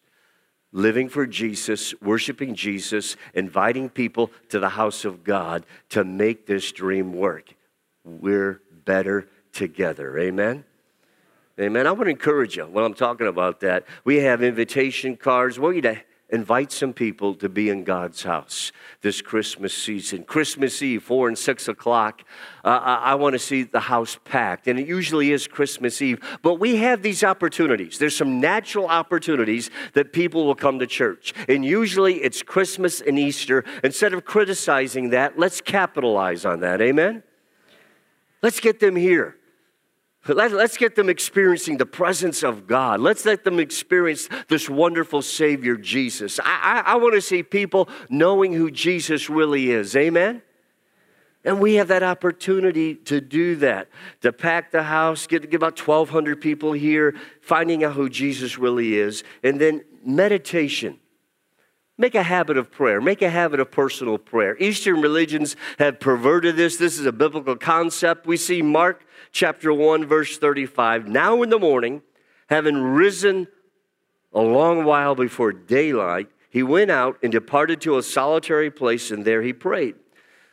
[0.71, 6.71] living for Jesus, worshiping Jesus, inviting people to the house of God to make this
[6.71, 7.55] dream work.
[8.03, 10.17] We're better together.
[10.17, 10.63] Amen.
[11.59, 11.87] Amen.
[11.87, 13.85] I want to encourage you when I'm talking about that.
[14.05, 15.59] We have invitation cards.
[15.59, 20.23] Want you to invite some people to be in God's house this Christmas season.
[20.23, 22.23] Christmas Eve, 4 and 6 o'clock,
[22.63, 24.67] uh, I, I want to see the house packed.
[24.67, 26.19] And it usually is Christmas Eve.
[26.43, 27.97] But we have these opportunities.
[27.97, 31.33] There's some natural opportunities that people will come to church.
[31.47, 33.63] And usually it's Christmas and Easter.
[33.83, 36.81] Instead of criticizing that, let's capitalize on that.
[36.81, 37.23] Amen?
[38.41, 39.38] Let's get them here.
[40.33, 42.99] Let, us get them experiencing the presence of God.
[42.99, 46.39] Let's let them experience this wonderful Savior, Jesus.
[46.43, 49.95] I, I, I want to see people knowing who Jesus really is.
[49.95, 50.41] Amen?
[51.45, 53.87] And we have that opportunity to do that,
[54.21, 58.95] to pack the house, get, get about 1,200 people here, finding out who Jesus really
[58.95, 60.99] is, and then meditation.
[61.97, 63.01] Make a habit of prayer.
[63.01, 64.57] Make a habit of personal prayer.
[64.57, 66.77] Eastern religions have perverted this.
[66.77, 68.25] This is a biblical concept.
[68.25, 71.07] We see Mark chapter 1, verse 35.
[71.07, 72.01] Now in the morning,
[72.47, 73.47] having risen
[74.33, 79.23] a long while before daylight, he went out and departed to a solitary place, and
[79.23, 79.95] there he prayed.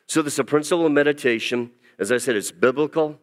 [0.07, 1.73] So, this is a principle of meditation.
[1.99, 3.19] As I said, it's biblical.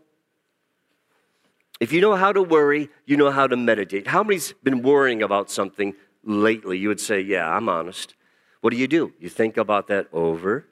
[1.80, 4.08] If you know how to worry, you know how to meditate.
[4.08, 6.78] How many's been worrying about something lately?
[6.78, 8.16] You would say, Yeah, I'm honest.
[8.62, 9.14] What do you do?
[9.20, 10.66] You think about that over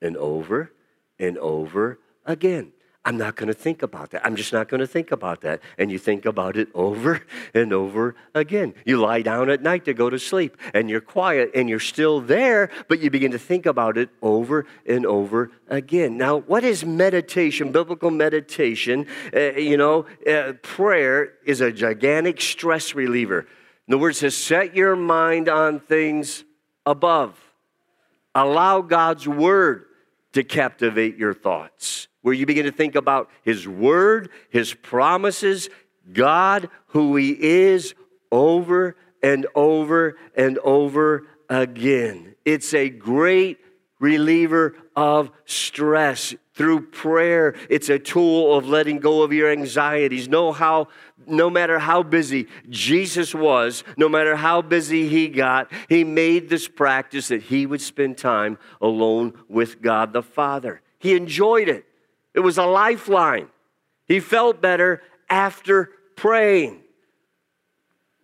[0.00, 0.72] and over
[1.18, 2.72] and over again.
[3.06, 4.24] I'm not going to think about that.
[4.24, 5.60] I'm just not going to think about that.
[5.76, 7.20] And you think about it over
[7.52, 8.72] and over again.
[8.86, 12.22] You lie down at night to go to sleep and you're quiet and you're still
[12.22, 16.16] there, but you begin to think about it over and over again.
[16.16, 17.72] Now, what is meditation?
[17.72, 23.40] Biblical meditation, uh, you know, uh, prayer is a gigantic stress reliever.
[23.40, 26.44] In the word says, set your mind on things
[26.86, 27.38] above.
[28.34, 29.84] Allow God's word
[30.34, 35.68] to captivate your thoughts where you begin to think about His Word, His promises,
[36.12, 37.94] God, who He is,
[38.30, 42.34] over and over and over again.
[42.44, 43.58] It's a great
[44.00, 47.54] reliever of stress through prayer.
[47.68, 50.28] It's a tool of letting go of your anxieties.
[50.28, 50.88] Know how,
[51.26, 56.68] no matter how busy Jesus was, no matter how busy he got, he made this
[56.68, 60.80] practice that he would spend time alone with God the Father.
[60.98, 61.84] He enjoyed it.
[62.34, 63.48] It was a lifeline.
[64.06, 66.80] He felt better after praying.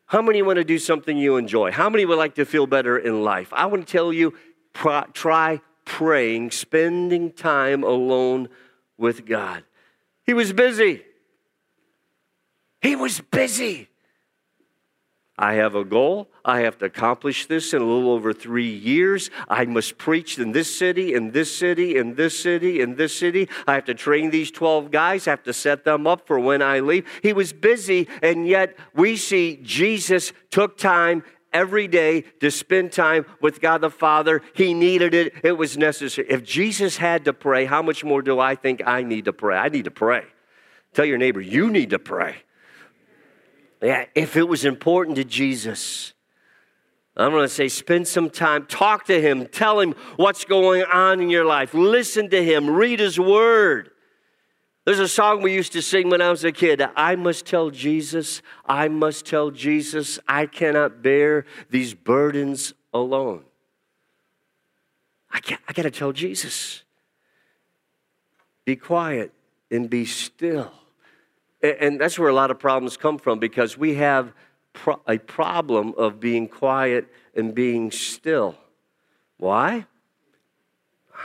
[0.07, 1.71] How many want to do something you enjoy?
[1.71, 3.53] How many would like to feel better in life?
[3.53, 4.35] I want to tell you
[4.75, 8.49] try praying, spending time alone
[8.99, 9.65] with God.
[10.25, 11.03] He was busy.
[12.81, 13.89] He was busy.
[15.41, 16.29] I have a goal.
[16.45, 19.31] I have to accomplish this in a little over three years.
[19.49, 23.49] I must preach in this city, in this city, in this city, in this city.
[23.67, 25.27] I have to train these 12 guys.
[25.27, 27.07] I have to set them up for when I leave.
[27.23, 33.25] He was busy, and yet we see Jesus took time every day to spend time
[33.41, 34.43] with God the Father.
[34.55, 36.29] He needed it, it was necessary.
[36.29, 39.57] If Jesus had to pray, how much more do I think I need to pray?
[39.57, 40.25] I need to pray.
[40.93, 42.43] Tell your neighbor, you need to pray.
[43.81, 46.13] If it was important to Jesus,
[47.17, 51.21] I'm going to say spend some time, talk to him, tell him what's going on
[51.21, 53.91] in your life, listen to him, read his word.
[54.85, 57.71] There's a song we used to sing when I was a kid I must tell
[57.71, 63.45] Jesus, I must tell Jesus, I cannot bear these burdens alone.
[65.31, 66.83] I, I got to tell Jesus.
[68.65, 69.33] Be quiet
[69.71, 70.73] and be still.
[71.63, 74.33] And that's where a lot of problems come from because we have
[75.07, 78.57] a problem of being quiet and being still.
[79.37, 79.87] Why?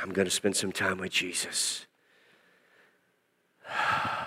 [0.02, 1.86] I'm going to spend some time with Jesus.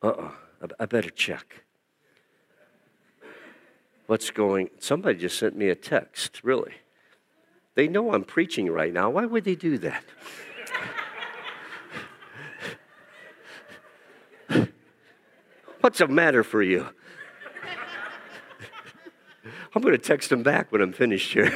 [0.00, 0.30] Uh
[0.62, 1.64] uh I better check.
[4.06, 6.74] What's going Somebody just sent me a text, really.
[7.74, 9.10] They know I'm preaching right now.
[9.10, 10.04] Why would they do that?
[15.88, 16.86] What's the matter for you?
[19.74, 21.48] I'm going to text him back when I'm finished here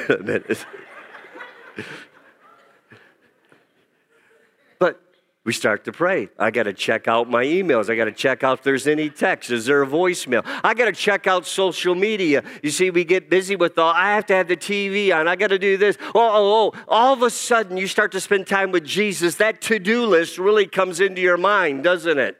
[4.79, 4.99] but
[5.43, 6.29] we start to pray.
[6.39, 7.91] I got to check out my emails.
[7.91, 9.51] I got to check out if there's any text.
[9.51, 10.41] Is there a voicemail?
[10.63, 12.43] I got to check out social media.
[12.63, 15.27] You see, we get busy with all, I have to have the TV on.
[15.27, 15.95] I got to do this.
[16.07, 16.83] Oh, oh, oh.
[16.87, 19.35] All of a sudden, you start to spend time with Jesus.
[19.35, 22.39] That to do list really comes into your mind, doesn't it?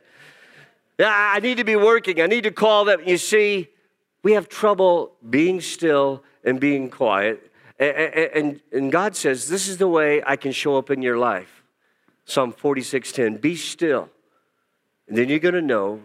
[1.04, 2.22] I need to be working.
[2.22, 3.02] I need to call them.
[3.06, 3.70] You see,
[4.24, 7.52] we have trouble being still and being quiet.
[7.80, 11.64] And, and, God says, This is the way I can show up in your life.
[12.26, 13.42] Psalm 46:10.
[13.42, 14.10] Be still.
[15.08, 16.02] And then you're gonna know,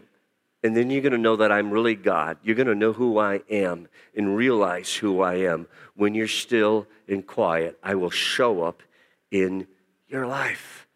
[0.65, 2.39] and then you're gonna know that I'm really God.
[2.43, 5.69] You're gonna know who I am and realize who I am.
[5.95, 8.83] When you're still and quiet, I will show up
[9.31, 9.67] in
[10.09, 10.89] your life.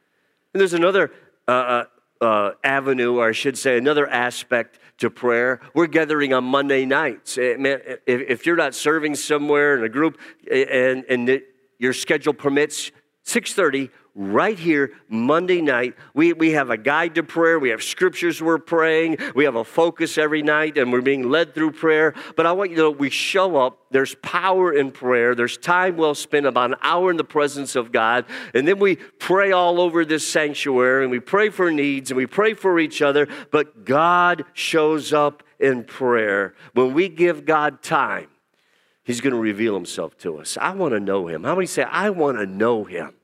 [0.52, 1.12] And there's another
[1.46, 1.84] uh,
[2.22, 5.60] uh avenue, or I should say, another aspect to prayer.
[5.74, 7.36] We're gathering on Monday nights.
[7.36, 11.42] Eh, man, if, if, you're not serving somewhere in a group eh, and, and
[11.78, 12.92] your schedule permits,
[13.24, 15.94] 6:30 right here Monday night.
[16.14, 17.58] We, we have a guide to prayer.
[17.58, 19.18] We have scriptures we're praying.
[19.34, 22.14] We have a focus every night, and we're being led through prayer.
[22.36, 23.78] But I want you to know we show up.
[23.90, 25.34] There's power in prayer.
[25.34, 28.26] There's time well spent, about an hour in the presence of God.
[28.54, 32.26] And then we pray all over this sanctuary, and we pray for needs, and we
[32.26, 33.28] pray for each other.
[33.50, 36.54] But God shows up in prayer.
[36.74, 38.28] When we give God time,
[39.04, 40.56] He's going to reveal himself to us.
[40.60, 41.44] I want to know him.
[41.44, 43.14] How many say, I want to know him?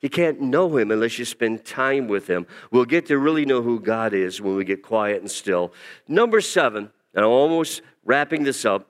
[0.00, 2.46] You can't know him unless you spend time with him.
[2.70, 5.72] We'll get to really know who God is when we get quiet and still.
[6.08, 8.88] Number seven, and I'm almost wrapping this up.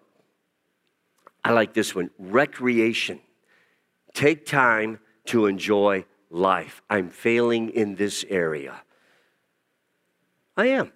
[1.44, 3.20] I like this one recreation.
[4.14, 6.82] Take time to enjoy life.
[6.88, 8.82] I'm failing in this area.
[10.56, 10.90] I am.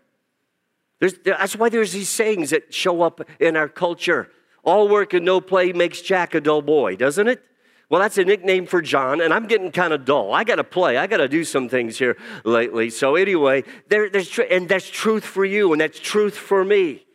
[1.00, 4.30] That's why there's these sayings that show up in our culture.
[4.62, 7.42] All work and no play makes Jack a dull boy, doesn't it?
[7.90, 10.34] Well, that's a nickname for John, and I'm getting kind of dull.
[10.34, 10.98] I got to play.
[10.98, 12.90] I got to do some things here lately.
[12.90, 17.06] So anyway, there, there's tr- and that's truth for you, and that's truth for me.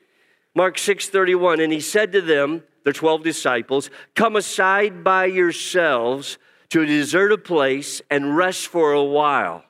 [0.55, 6.37] Mark 6:31, and he said to them, the 12 disciples, "Come aside by yourselves
[6.69, 9.63] to a deserted place and rest for a while."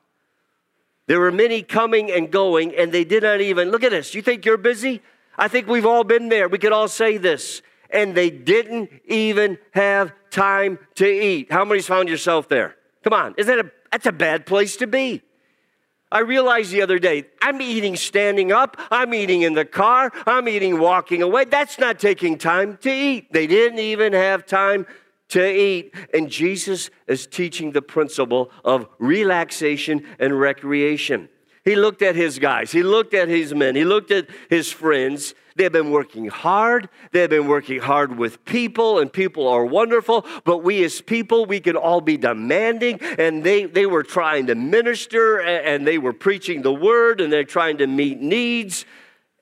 [1.07, 4.15] There were many coming and going, and they did not even look at this.
[4.15, 5.01] You think you're busy?
[5.37, 6.47] I think we've all been there.
[6.47, 11.51] We could all say this and they didn't even have time to eat.
[11.51, 12.75] How many's found yourself there?
[13.03, 15.21] Come on, is that a that's a bad place to be?
[16.11, 20.47] I realized the other day, I'm eating standing up, I'm eating in the car, I'm
[20.47, 21.45] eating walking away.
[21.45, 23.31] That's not taking time to eat.
[23.33, 24.85] They didn't even have time
[25.29, 25.95] to eat.
[26.13, 31.29] And Jesus is teaching the principle of relaxation and recreation.
[31.63, 35.33] He looked at his guys, he looked at his men, he looked at his friends,
[35.55, 36.89] They've been working hard.
[37.11, 40.25] They've been working hard with people, and people are wonderful.
[40.45, 42.99] But we as people, we can all be demanding.
[43.19, 47.43] And they, they were trying to minister, and they were preaching the word, and they're
[47.43, 48.85] trying to meet needs.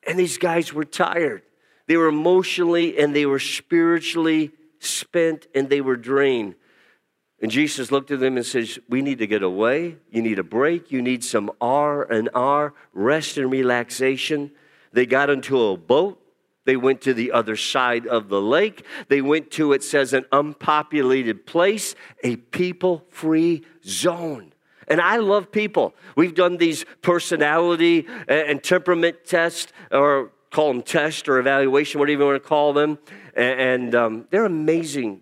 [0.05, 1.43] And these guys were tired.
[1.87, 6.55] They were emotionally and they were spiritually spent, and they were drained.
[7.41, 9.97] And Jesus looked at them and says, We need to get away.
[10.11, 10.91] You need a break.
[10.91, 14.51] You need some R and R, rest and relaxation.
[14.93, 16.19] They got into a boat.
[16.65, 18.85] They went to the other side of the lake.
[19.07, 24.53] They went to, it says, an unpopulated place, a people free zone.
[24.87, 25.95] And I love people.
[26.15, 32.27] We've done these personality and temperament tests, or call them tests or evaluation, whatever you
[32.27, 32.99] want to call them.
[33.35, 35.21] And um, they're amazing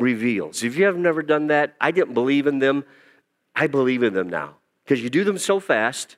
[0.00, 0.62] reveals.
[0.62, 2.84] If you have never done that, I didn't believe in them.
[3.54, 6.16] I believe in them now because you do them so fast.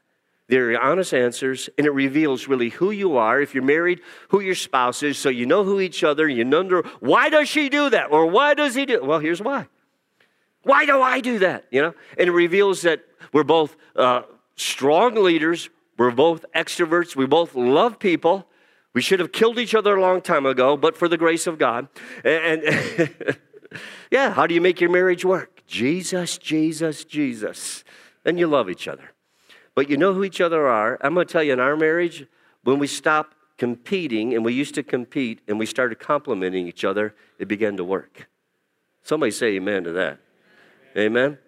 [0.48, 3.40] They're honest answers, and it reveals really who you are.
[3.40, 6.28] If you're married, who your spouse is, so you know who each other.
[6.28, 9.02] You know why does she do that, or why does he do?
[9.02, 9.68] Well, here's why.
[10.64, 11.64] Why do I do that?
[11.70, 13.02] You know, and it reveals that
[13.32, 14.22] we're both uh,
[14.56, 15.70] strong leaders.
[15.96, 17.16] We're both extroverts.
[17.16, 18.46] We both love people.
[18.94, 21.58] We should have killed each other a long time ago, but for the grace of
[21.58, 21.88] God.
[22.24, 23.36] And, and
[24.10, 25.62] yeah, how do you make your marriage work?
[25.66, 27.84] Jesus, Jesus, Jesus.
[28.24, 29.12] And you love each other.
[29.74, 30.98] But you know who each other are.
[31.00, 32.26] I'm going to tell you, in our marriage,
[32.62, 37.14] when we stopped competing, and we used to compete, and we started complimenting each other,
[37.38, 38.28] it began to work.
[39.02, 40.18] Somebody say amen to that.
[40.96, 41.38] Amen?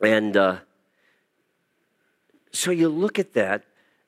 [0.00, 0.58] And uh,
[2.52, 3.64] so you look at that,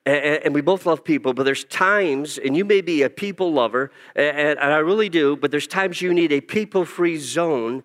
[0.06, 3.90] and, we both love people, but there's times, and you may be a people lover,
[4.14, 7.82] and, I really do, but there's times you need a people free zone,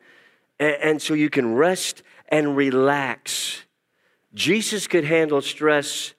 [0.60, 3.64] and so you can rest and relax.
[4.34, 6.14] Jesus could handle stress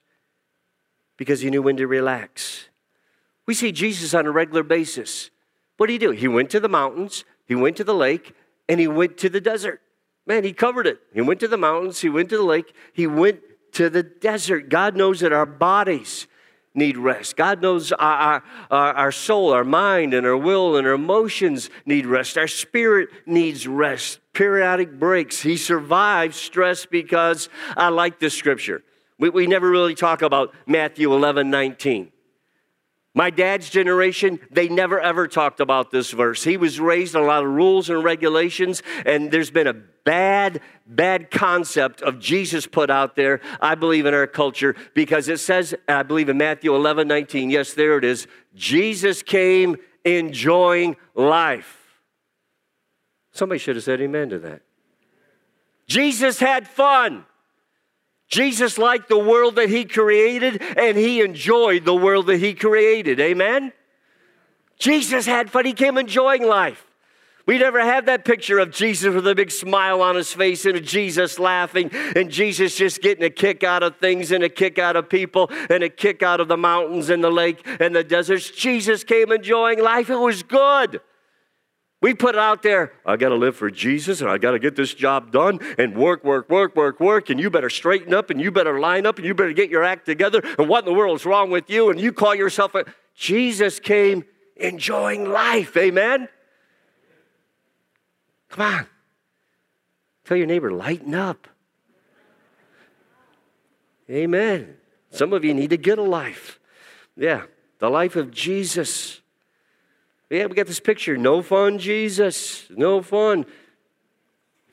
[1.17, 2.69] because he knew when to relax.
[3.47, 5.31] We see Jesus on a regular basis.
[5.77, 6.13] What did he do?
[6.13, 8.35] He went to the mountains, he went to the lake,
[8.69, 9.83] and he went to the desert.
[10.27, 11.01] Man, he covered it.
[11.13, 13.41] He went to the mountains, he went to the lake, he went
[13.73, 14.69] to the desert.
[14.69, 16.27] God knows that our bodies
[16.75, 17.37] need rest.
[17.37, 22.07] God knows our, our, our, soul, our mind, and our will and our emotions need
[22.07, 22.39] rest.
[22.39, 24.21] Our spirit needs rest.
[24.33, 25.43] Periodic breaks.
[25.43, 28.83] He survives stress because I like this scripture.
[29.19, 32.13] We, we never really talk about Matthew 11 19.
[33.15, 36.45] My dad's generation, they never ever talked about this verse.
[36.45, 40.61] He was raised on a lot of rules and regulations, and there's been a bad,
[40.87, 45.75] bad concept of Jesus put out there, I believe, in our culture, because it says,
[45.89, 51.79] I believe in Matthew 11 19, yes, there it is, Jesus came enjoying life.
[53.33, 54.63] Somebody should have said amen to that.
[55.87, 57.25] Jesus had fun.
[58.31, 63.19] Jesus liked the world that he created and he enjoyed the world that he created.
[63.21, 63.73] Amen?
[64.79, 65.67] Jesus had fun.
[65.67, 66.87] He came enjoying life.
[67.47, 70.81] We never had that picture of Jesus with a big smile on his face and
[70.85, 74.95] Jesus laughing and Jesus just getting a kick out of things and a kick out
[74.95, 78.51] of people and a kick out of the mountains and the lake and the deserts.
[78.51, 80.09] Jesus came enjoying life.
[80.09, 81.01] It was good.
[82.01, 84.59] We put it out there, I got to live for Jesus and I got to
[84.59, 87.29] get this job done and work, work, work, work, work.
[87.29, 89.85] And you better straighten up and you better line up and you better get your
[89.85, 90.43] act together.
[90.59, 91.91] And what in the world is wrong with you?
[91.91, 92.87] And you call yourself a.
[93.15, 94.25] Jesus came
[94.57, 95.77] enjoying life.
[95.77, 96.29] Amen?
[98.49, 98.87] Come on.
[100.25, 101.49] Tell your neighbor, lighten up.
[104.09, 104.77] Amen.
[105.11, 106.59] Some of you need to get a life.
[107.17, 107.43] Yeah,
[107.79, 109.21] the life of Jesus.
[110.31, 111.17] Yeah, we got this picture.
[111.17, 112.67] No fun, Jesus.
[112.71, 113.47] No fun.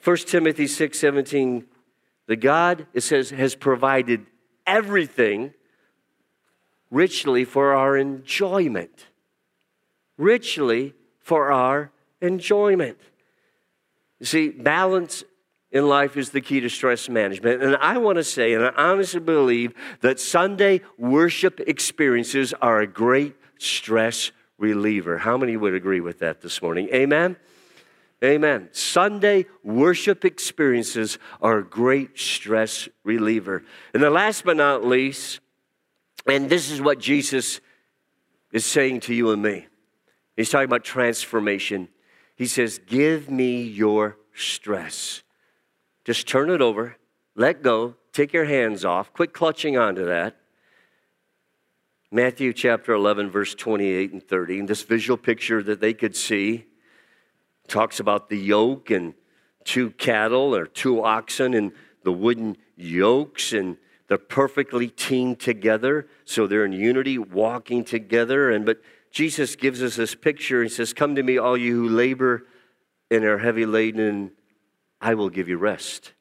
[0.04, 1.66] 1 Timothy 6 17.
[2.28, 4.26] The God, it says, has provided
[4.68, 5.54] everything
[6.92, 9.08] richly for our enjoyment.
[10.18, 11.92] Richly for our
[12.22, 13.00] enjoyment.
[14.20, 15.24] You see, balance
[15.72, 17.64] in life is the key to stress management.
[17.64, 22.88] And I want to say, and I honestly believe, that Sunday worship experiences are a
[22.88, 25.18] great stress reliever.
[25.18, 26.90] How many would agree with that this morning?
[26.94, 27.38] Amen?
[28.24, 28.70] Amen.
[28.72, 33.64] Sunday worship experiences are a great stress reliever.
[33.94, 35.40] And the last but not least,
[36.26, 37.62] and this is what Jesus
[38.52, 39.68] is saying to you and me.
[40.36, 41.90] He's talking about transformation.
[42.36, 45.22] He says, Give me your stress.
[46.06, 46.96] Just turn it over,
[47.36, 50.38] let go, take your hands off, quit clutching onto that,
[52.12, 54.60] Matthew chapter 11, verse 28 and 30.
[54.60, 56.66] And this visual picture that they could see
[57.68, 59.14] talks about the yoke and
[59.66, 63.76] two cattle or two oxen and the wooden yokes, and
[64.08, 66.08] they're perfectly teamed together.
[66.24, 68.52] So they're in unity, walking together.
[68.52, 68.82] And but
[69.12, 70.64] Jesus gives us this picture.
[70.64, 72.48] He says, Come to me, all you who labor
[73.12, 74.32] and are heavy laden, and
[75.02, 76.14] I will give you rest.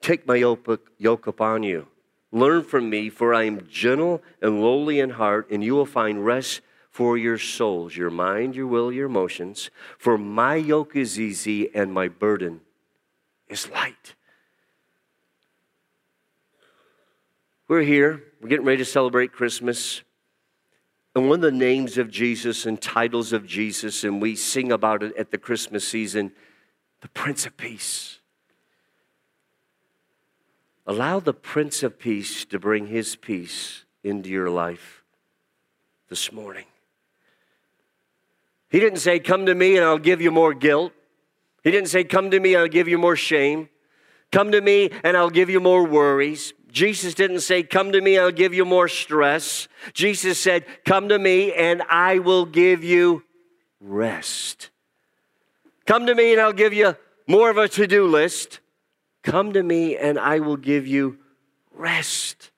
[0.00, 1.88] Take my yoke upon you
[2.32, 6.24] Learn from me, for I am gentle and lowly in heart, and you will find
[6.24, 6.60] rest
[6.90, 9.70] for your souls, your mind, your will, your emotions.
[9.98, 12.60] For my yoke is easy and my burden
[13.48, 14.14] is light.
[17.68, 20.02] We're here, we're getting ready to celebrate Christmas.
[21.14, 25.02] And one of the names of Jesus and titles of Jesus, and we sing about
[25.02, 26.32] it at the Christmas season,
[27.00, 28.19] the Prince of Peace.
[30.90, 35.04] Allow the Prince of Peace to bring his peace into your life
[36.08, 36.64] this morning.
[38.70, 40.92] He didn't say, Come to me and I'll give you more guilt.
[41.62, 43.68] He didn't say, Come to me, and I'll give you more shame.
[44.32, 46.54] Come to me and I'll give you more worries.
[46.72, 49.68] Jesus didn't say, Come to me, and I'll give you more stress.
[49.92, 53.22] Jesus said, Come to me and I will give you
[53.80, 54.70] rest.
[55.86, 56.96] Come to me and I'll give you
[57.28, 58.58] more of a to do list.
[59.22, 61.18] Come to me and I will give you
[61.72, 62.50] rest.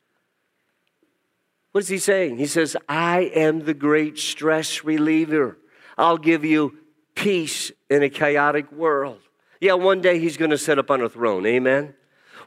[1.72, 2.36] What is he saying?
[2.38, 5.58] He says, I am the great stress reliever.
[5.96, 6.78] I'll give you
[7.14, 9.20] peace in a chaotic world.
[9.60, 11.46] Yeah, one day he's going to sit up on a throne.
[11.46, 11.94] Amen.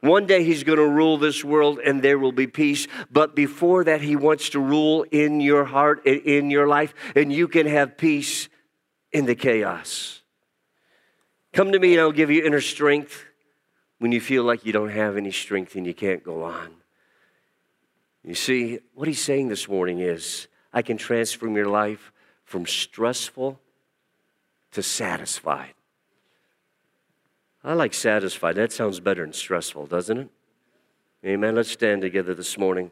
[0.01, 2.87] One day he's going to rule this world and there will be peace.
[3.11, 7.31] But before that, he wants to rule in your heart, and in your life, and
[7.31, 8.49] you can have peace
[9.11, 10.21] in the chaos.
[11.53, 13.25] Come to me and I'll give you inner strength
[13.99, 16.71] when you feel like you don't have any strength and you can't go on.
[18.23, 22.11] You see, what he's saying this morning is I can transform your life
[22.43, 23.59] from stressful
[24.71, 25.73] to satisfied.
[27.63, 28.55] I like satisfied.
[28.55, 30.29] That sounds better than stressful, doesn't it?
[31.25, 31.55] Amen.
[31.55, 32.91] Let's stand together this morning.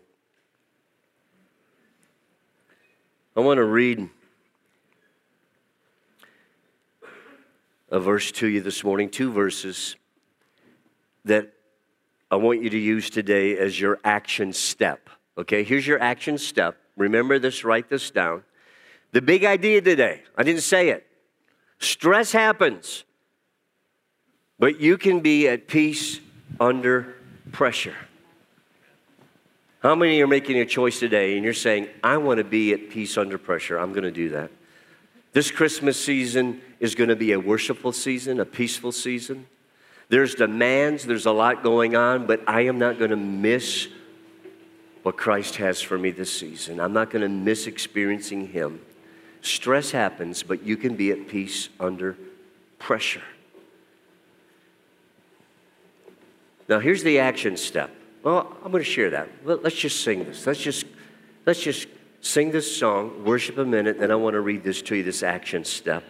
[3.35, 4.09] I want to read
[7.89, 9.95] a verse to you this morning, two verses
[11.25, 11.53] that
[12.29, 15.09] I want you to use today as your action step.
[15.37, 16.77] Okay, here's your action step.
[16.97, 18.43] Remember this, write this down.
[19.11, 21.05] The big idea today, I didn't say it.
[21.79, 23.03] Stress happens,
[24.57, 26.19] but you can be at peace
[26.59, 27.15] under
[27.51, 27.95] pressure.
[29.83, 32.89] How many are making a choice today and you're saying, I want to be at
[32.89, 33.77] peace under pressure?
[33.77, 34.49] I'm going to do that.
[35.33, 39.45] This Christmas season is going to be a worshipful season, a peaceful season.
[40.13, 43.87] There's demands, there's a lot going on, but I am not going to miss
[45.01, 46.79] what Christ has for me this season.
[46.79, 48.79] I'm not going to miss experiencing Him.
[49.41, 52.15] Stress happens, but you can be at peace under
[52.77, 53.23] pressure.
[56.69, 57.89] Now, here's the action step.
[58.21, 59.29] Well, I'm going to share that.
[59.43, 60.45] Let's just sing this.
[60.45, 60.85] Let's just,
[61.47, 61.87] let's just
[62.21, 65.23] sing this song, worship a minute, then I want to read this to you, this
[65.23, 66.03] action step.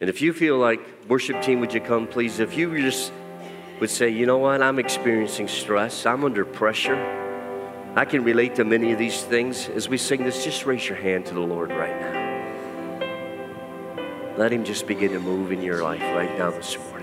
[0.00, 2.40] And if you feel like, worship team, would you come, please?
[2.40, 3.12] If you just
[3.80, 6.96] would say, you know what, I'm experiencing stress, I'm under pressure.
[7.94, 9.68] I can relate to many of these things.
[9.68, 12.28] As we sing this, just raise your hand to the Lord right now.
[14.36, 16.97] Let Him just begin to move in your life right now this morning.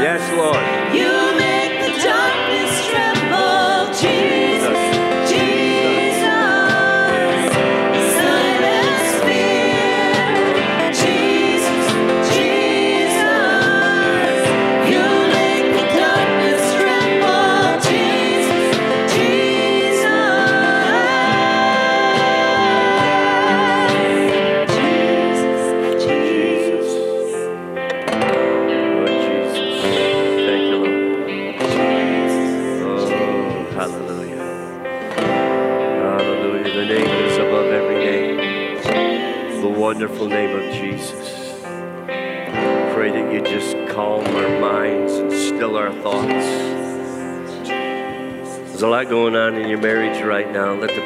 [0.00, 1.49] Yes, Lord.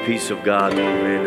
[0.06, 1.26] Peace of God move in.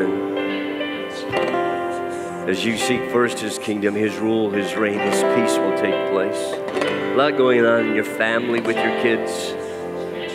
[2.39, 6.10] And as you seek first His kingdom, His rule, His reign, His peace will take
[6.12, 6.53] place.
[6.84, 9.53] A lot going on in your family with your kids.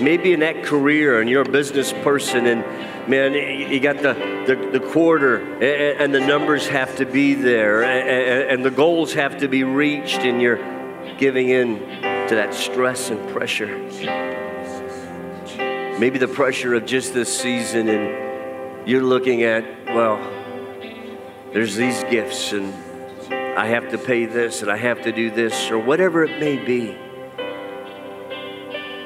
[0.00, 2.64] Maybe in that career, and you're a business person, and
[3.08, 4.14] man, you got the,
[4.46, 9.14] the, the quarter, and, and, the numbers have to be there, and, and the goals
[9.14, 10.58] have to be reached, and you're
[11.16, 11.78] giving in
[12.28, 13.78] to that stress and pressure.
[15.98, 20.18] maybe the pressure of just this season, and you're looking at, well,
[21.52, 22.72] there's these gifts, and
[23.32, 26.56] I have to pay this, and I have to do this, or whatever it may
[26.56, 26.96] be.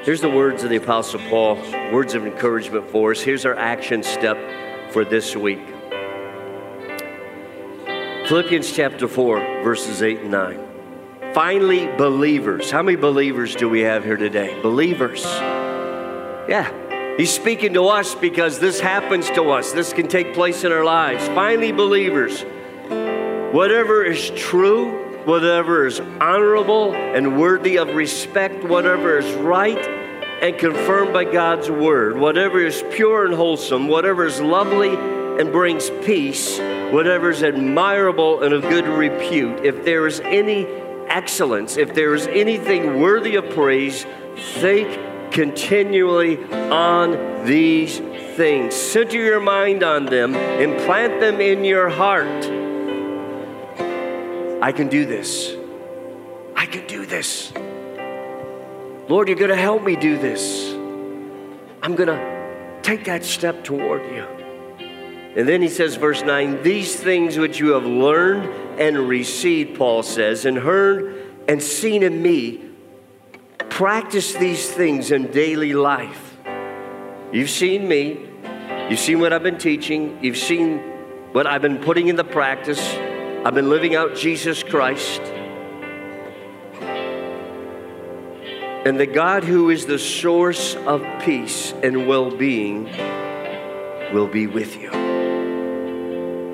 [0.03, 1.55] Here's the words of the Apostle Paul,
[1.91, 3.19] words of encouragement for us.
[3.19, 4.37] Here's our action step
[4.91, 5.65] for this week.
[8.27, 10.67] Philippians chapter 4, verses 8 and 9.
[11.33, 12.71] Finally, believers.
[12.71, 14.59] How many believers do we have here today?
[14.61, 15.23] Believers.
[16.49, 17.15] Yeah.
[17.17, 19.71] He's speaking to us because this happens to us.
[19.71, 21.25] This can take place in our lives.
[21.29, 22.43] Finally, believers.
[23.53, 29.96] Whatever is true, whatever is honorable and worthy of respect, whatever is right
[30.41, 35.89] and confirmed by God's word, whatever is pure and wholesome, whatever is lovely and brings
[36.05, 36.59] peace,
[36.91, 40.65] whatever is admirable and of good repute, if there is any
[41.07, 47.99] excellence, if there is anything worthy of praise, think continually on these
[48.35, 48.75] things.
[48.75, 52.57] Center your mind on them, implant them in your heart
[54.59, 55.55] I can do this.
[56.55, 57.53] I can do this.
[59.09, 60.73] Lord, you're going to help me do this.
[61.81, 64.23] I'm going to take that step toward you.
[65.37, 70.03] And then he says, verse 9, these things which you have learned and received, Paul
[70.03, 72.69] says, and heard and seen in me,
[73.69, 76.37] practice these things in daily life.
[77.31, 78.27] You've seen me,
[78.89, 80.79] you've seen what I've been teaching, you've seen
[81.31, 82.81] what I've been putting into practice.
[83.45, 85.21] I've been living out Jesus Christ.
[88.87, 92.85] And the God who is the source of peace and well being
[94.13, 94.89] will be with you.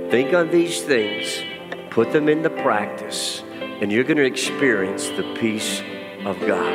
[0.09, 1.43] Think on these things,
[1.91, 5.81] put them into practice, and you're going to experience the peace
[6.25, 6.73] of God.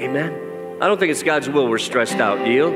[0.00, 0.78] Amen.
[0.82, 2.68] I don't think it's God's will we're stressed out, do you?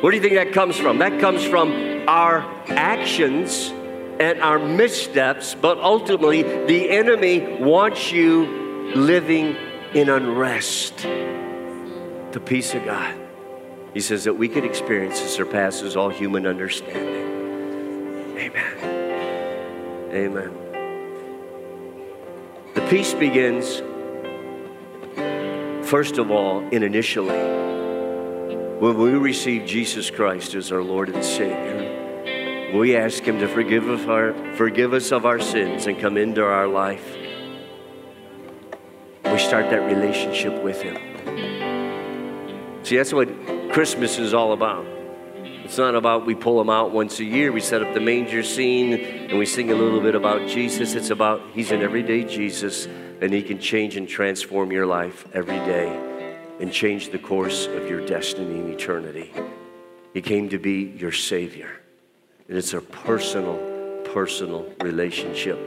[0.00, 0.96] Where do you think that comes from?
[0.96, 3.68] That comes from our actions
[4.18, 9.58] and our missteps, but ultimately, the enemy wants you living
[9.94, 10.98] in unrest.
[10.98, 13.16] The peace of God.
[13.92, 18.36] He says that we could experience that surpasses all human understanding.
[18.36, 18.76] Amen.
[20.12, 20.50] Amen.
[22.74, 23.82] The peace begins,
[25.88, 27.38] first of all, and initially,
[28.78, 31.84] when we receive Jesus Christ as our Lord and Savior
[32.74, 36.42] we ask Him to forgive us, our, forgive us of our sins and come into
[36.42, 37.23] our life.
[39.34, 40.96] We start that relationship with Him.
[42.84, 43.28] See, that's what
[43.72, 44.86] Christmas is all about.
[45.64, 48.44] It's not about we pull Him out once a year, we set up the manger
[48.44, 50.94] scene, and we sing a little bit about Jesus.
[50.94, 55.58] It's about He's an everyday Jesus, and He can change and transform your life every
[55.66, 55.88] day
[56.60, 59.32] and change the course of your destiny in eternity.
[60.12, 61.80] He came to be your Savior.
[62.48, 63.56] And it's a personal,
[64.04, 65.58] personal relationship.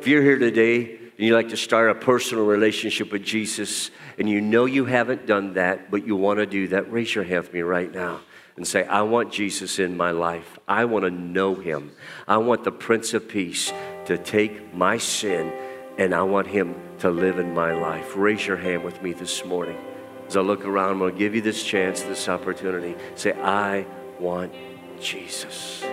[0.00, 4.28] If you're here today and you'd like to start a personal relationship with Jesus, and
[4.28, 7.46] you know you haven't done that, but you want to do that, raise your hand
[7.46, 8.18] for me right now
[8.56, 10.58] and say, I want Jesus in my life.
[10.66, 11.92] I want to know him.
[12.26, 13.72] I want the Prince of Peace
[14.06, 15.52] to take my sin
[15.96, 18.16] and I want him to live in my life.
[18.16, 19.78] Raise your hand with me this morning.
[20.26, 22.96] As I look around, I'm going to give you this chance, this opportunity.
[23.14, 23.86] Say, I
[24.18, 24.52] want
[25.00, 25.84] Jesus.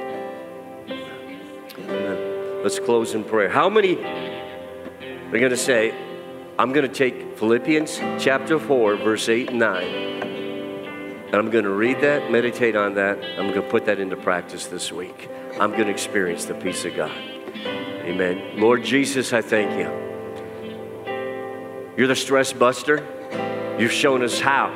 [1.78, 2.64] Amen.
[2.64, 3.50] Let's close in prayer.
[3.50, 3.94] How many
[5.32, 5.94] are going to say,
[6.58, 11.70] I'm going to take Philippians chapter 4, verse 8 and 9, and I'm going to
[11.72, 13.18] read that, meditate on that.
[13.38, 15.30] I'm going to put that into practice this week.
[15.60, 17.12] I'm going to experience the peace of God.
[17.16, 18.60] Amen.
[18.60, 19.90] Lord Jesus, I thank you.
[21.96, 23.06] You're the stress buster.
[23.78, 24.72] You've shown us how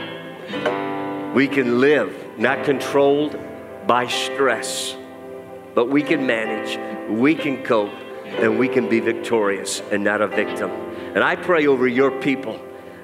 [1.34, 3.40] we can live not controlled
[3.88, 4.96] by stress
[5.74, 6.78] but we can manage,
[7.10, 7.92] we can cope,
[8.42, 10.72] and we can be victorious and not a victim.
[11.16, 12.60] And I pray over your people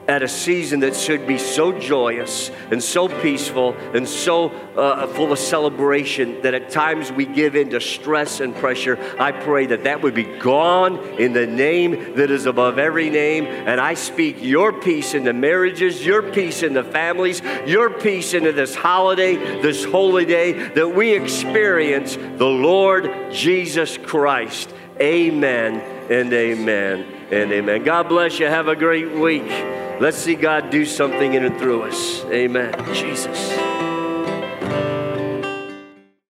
[0.10, 5.32] at a season that should be so joyous and so peaceful and so uh, full
[5.32, 8.98] of celebration that at times we give in to stress and pressure.
[9.20, 13.46] I pray that that would be gone in the name that is above every name.
[13.46, 18.34] And I speak your peace in the marriages, your peace in the families, your peace
[18.34, 24.74] into this holiday, this holy day, that we experience the Lord Jesus Christ.
[25.02, 25.80] Amen
[26.10, 27.84] and amen and amen.
[27.84, 28.48] God bless you.
[28.48, 29.50] Have a great week.
[30.00, 32.24] Let's see God do something in and through us.
[32.26, 32.74] Amen.
[32.94, 33.79] Jesus.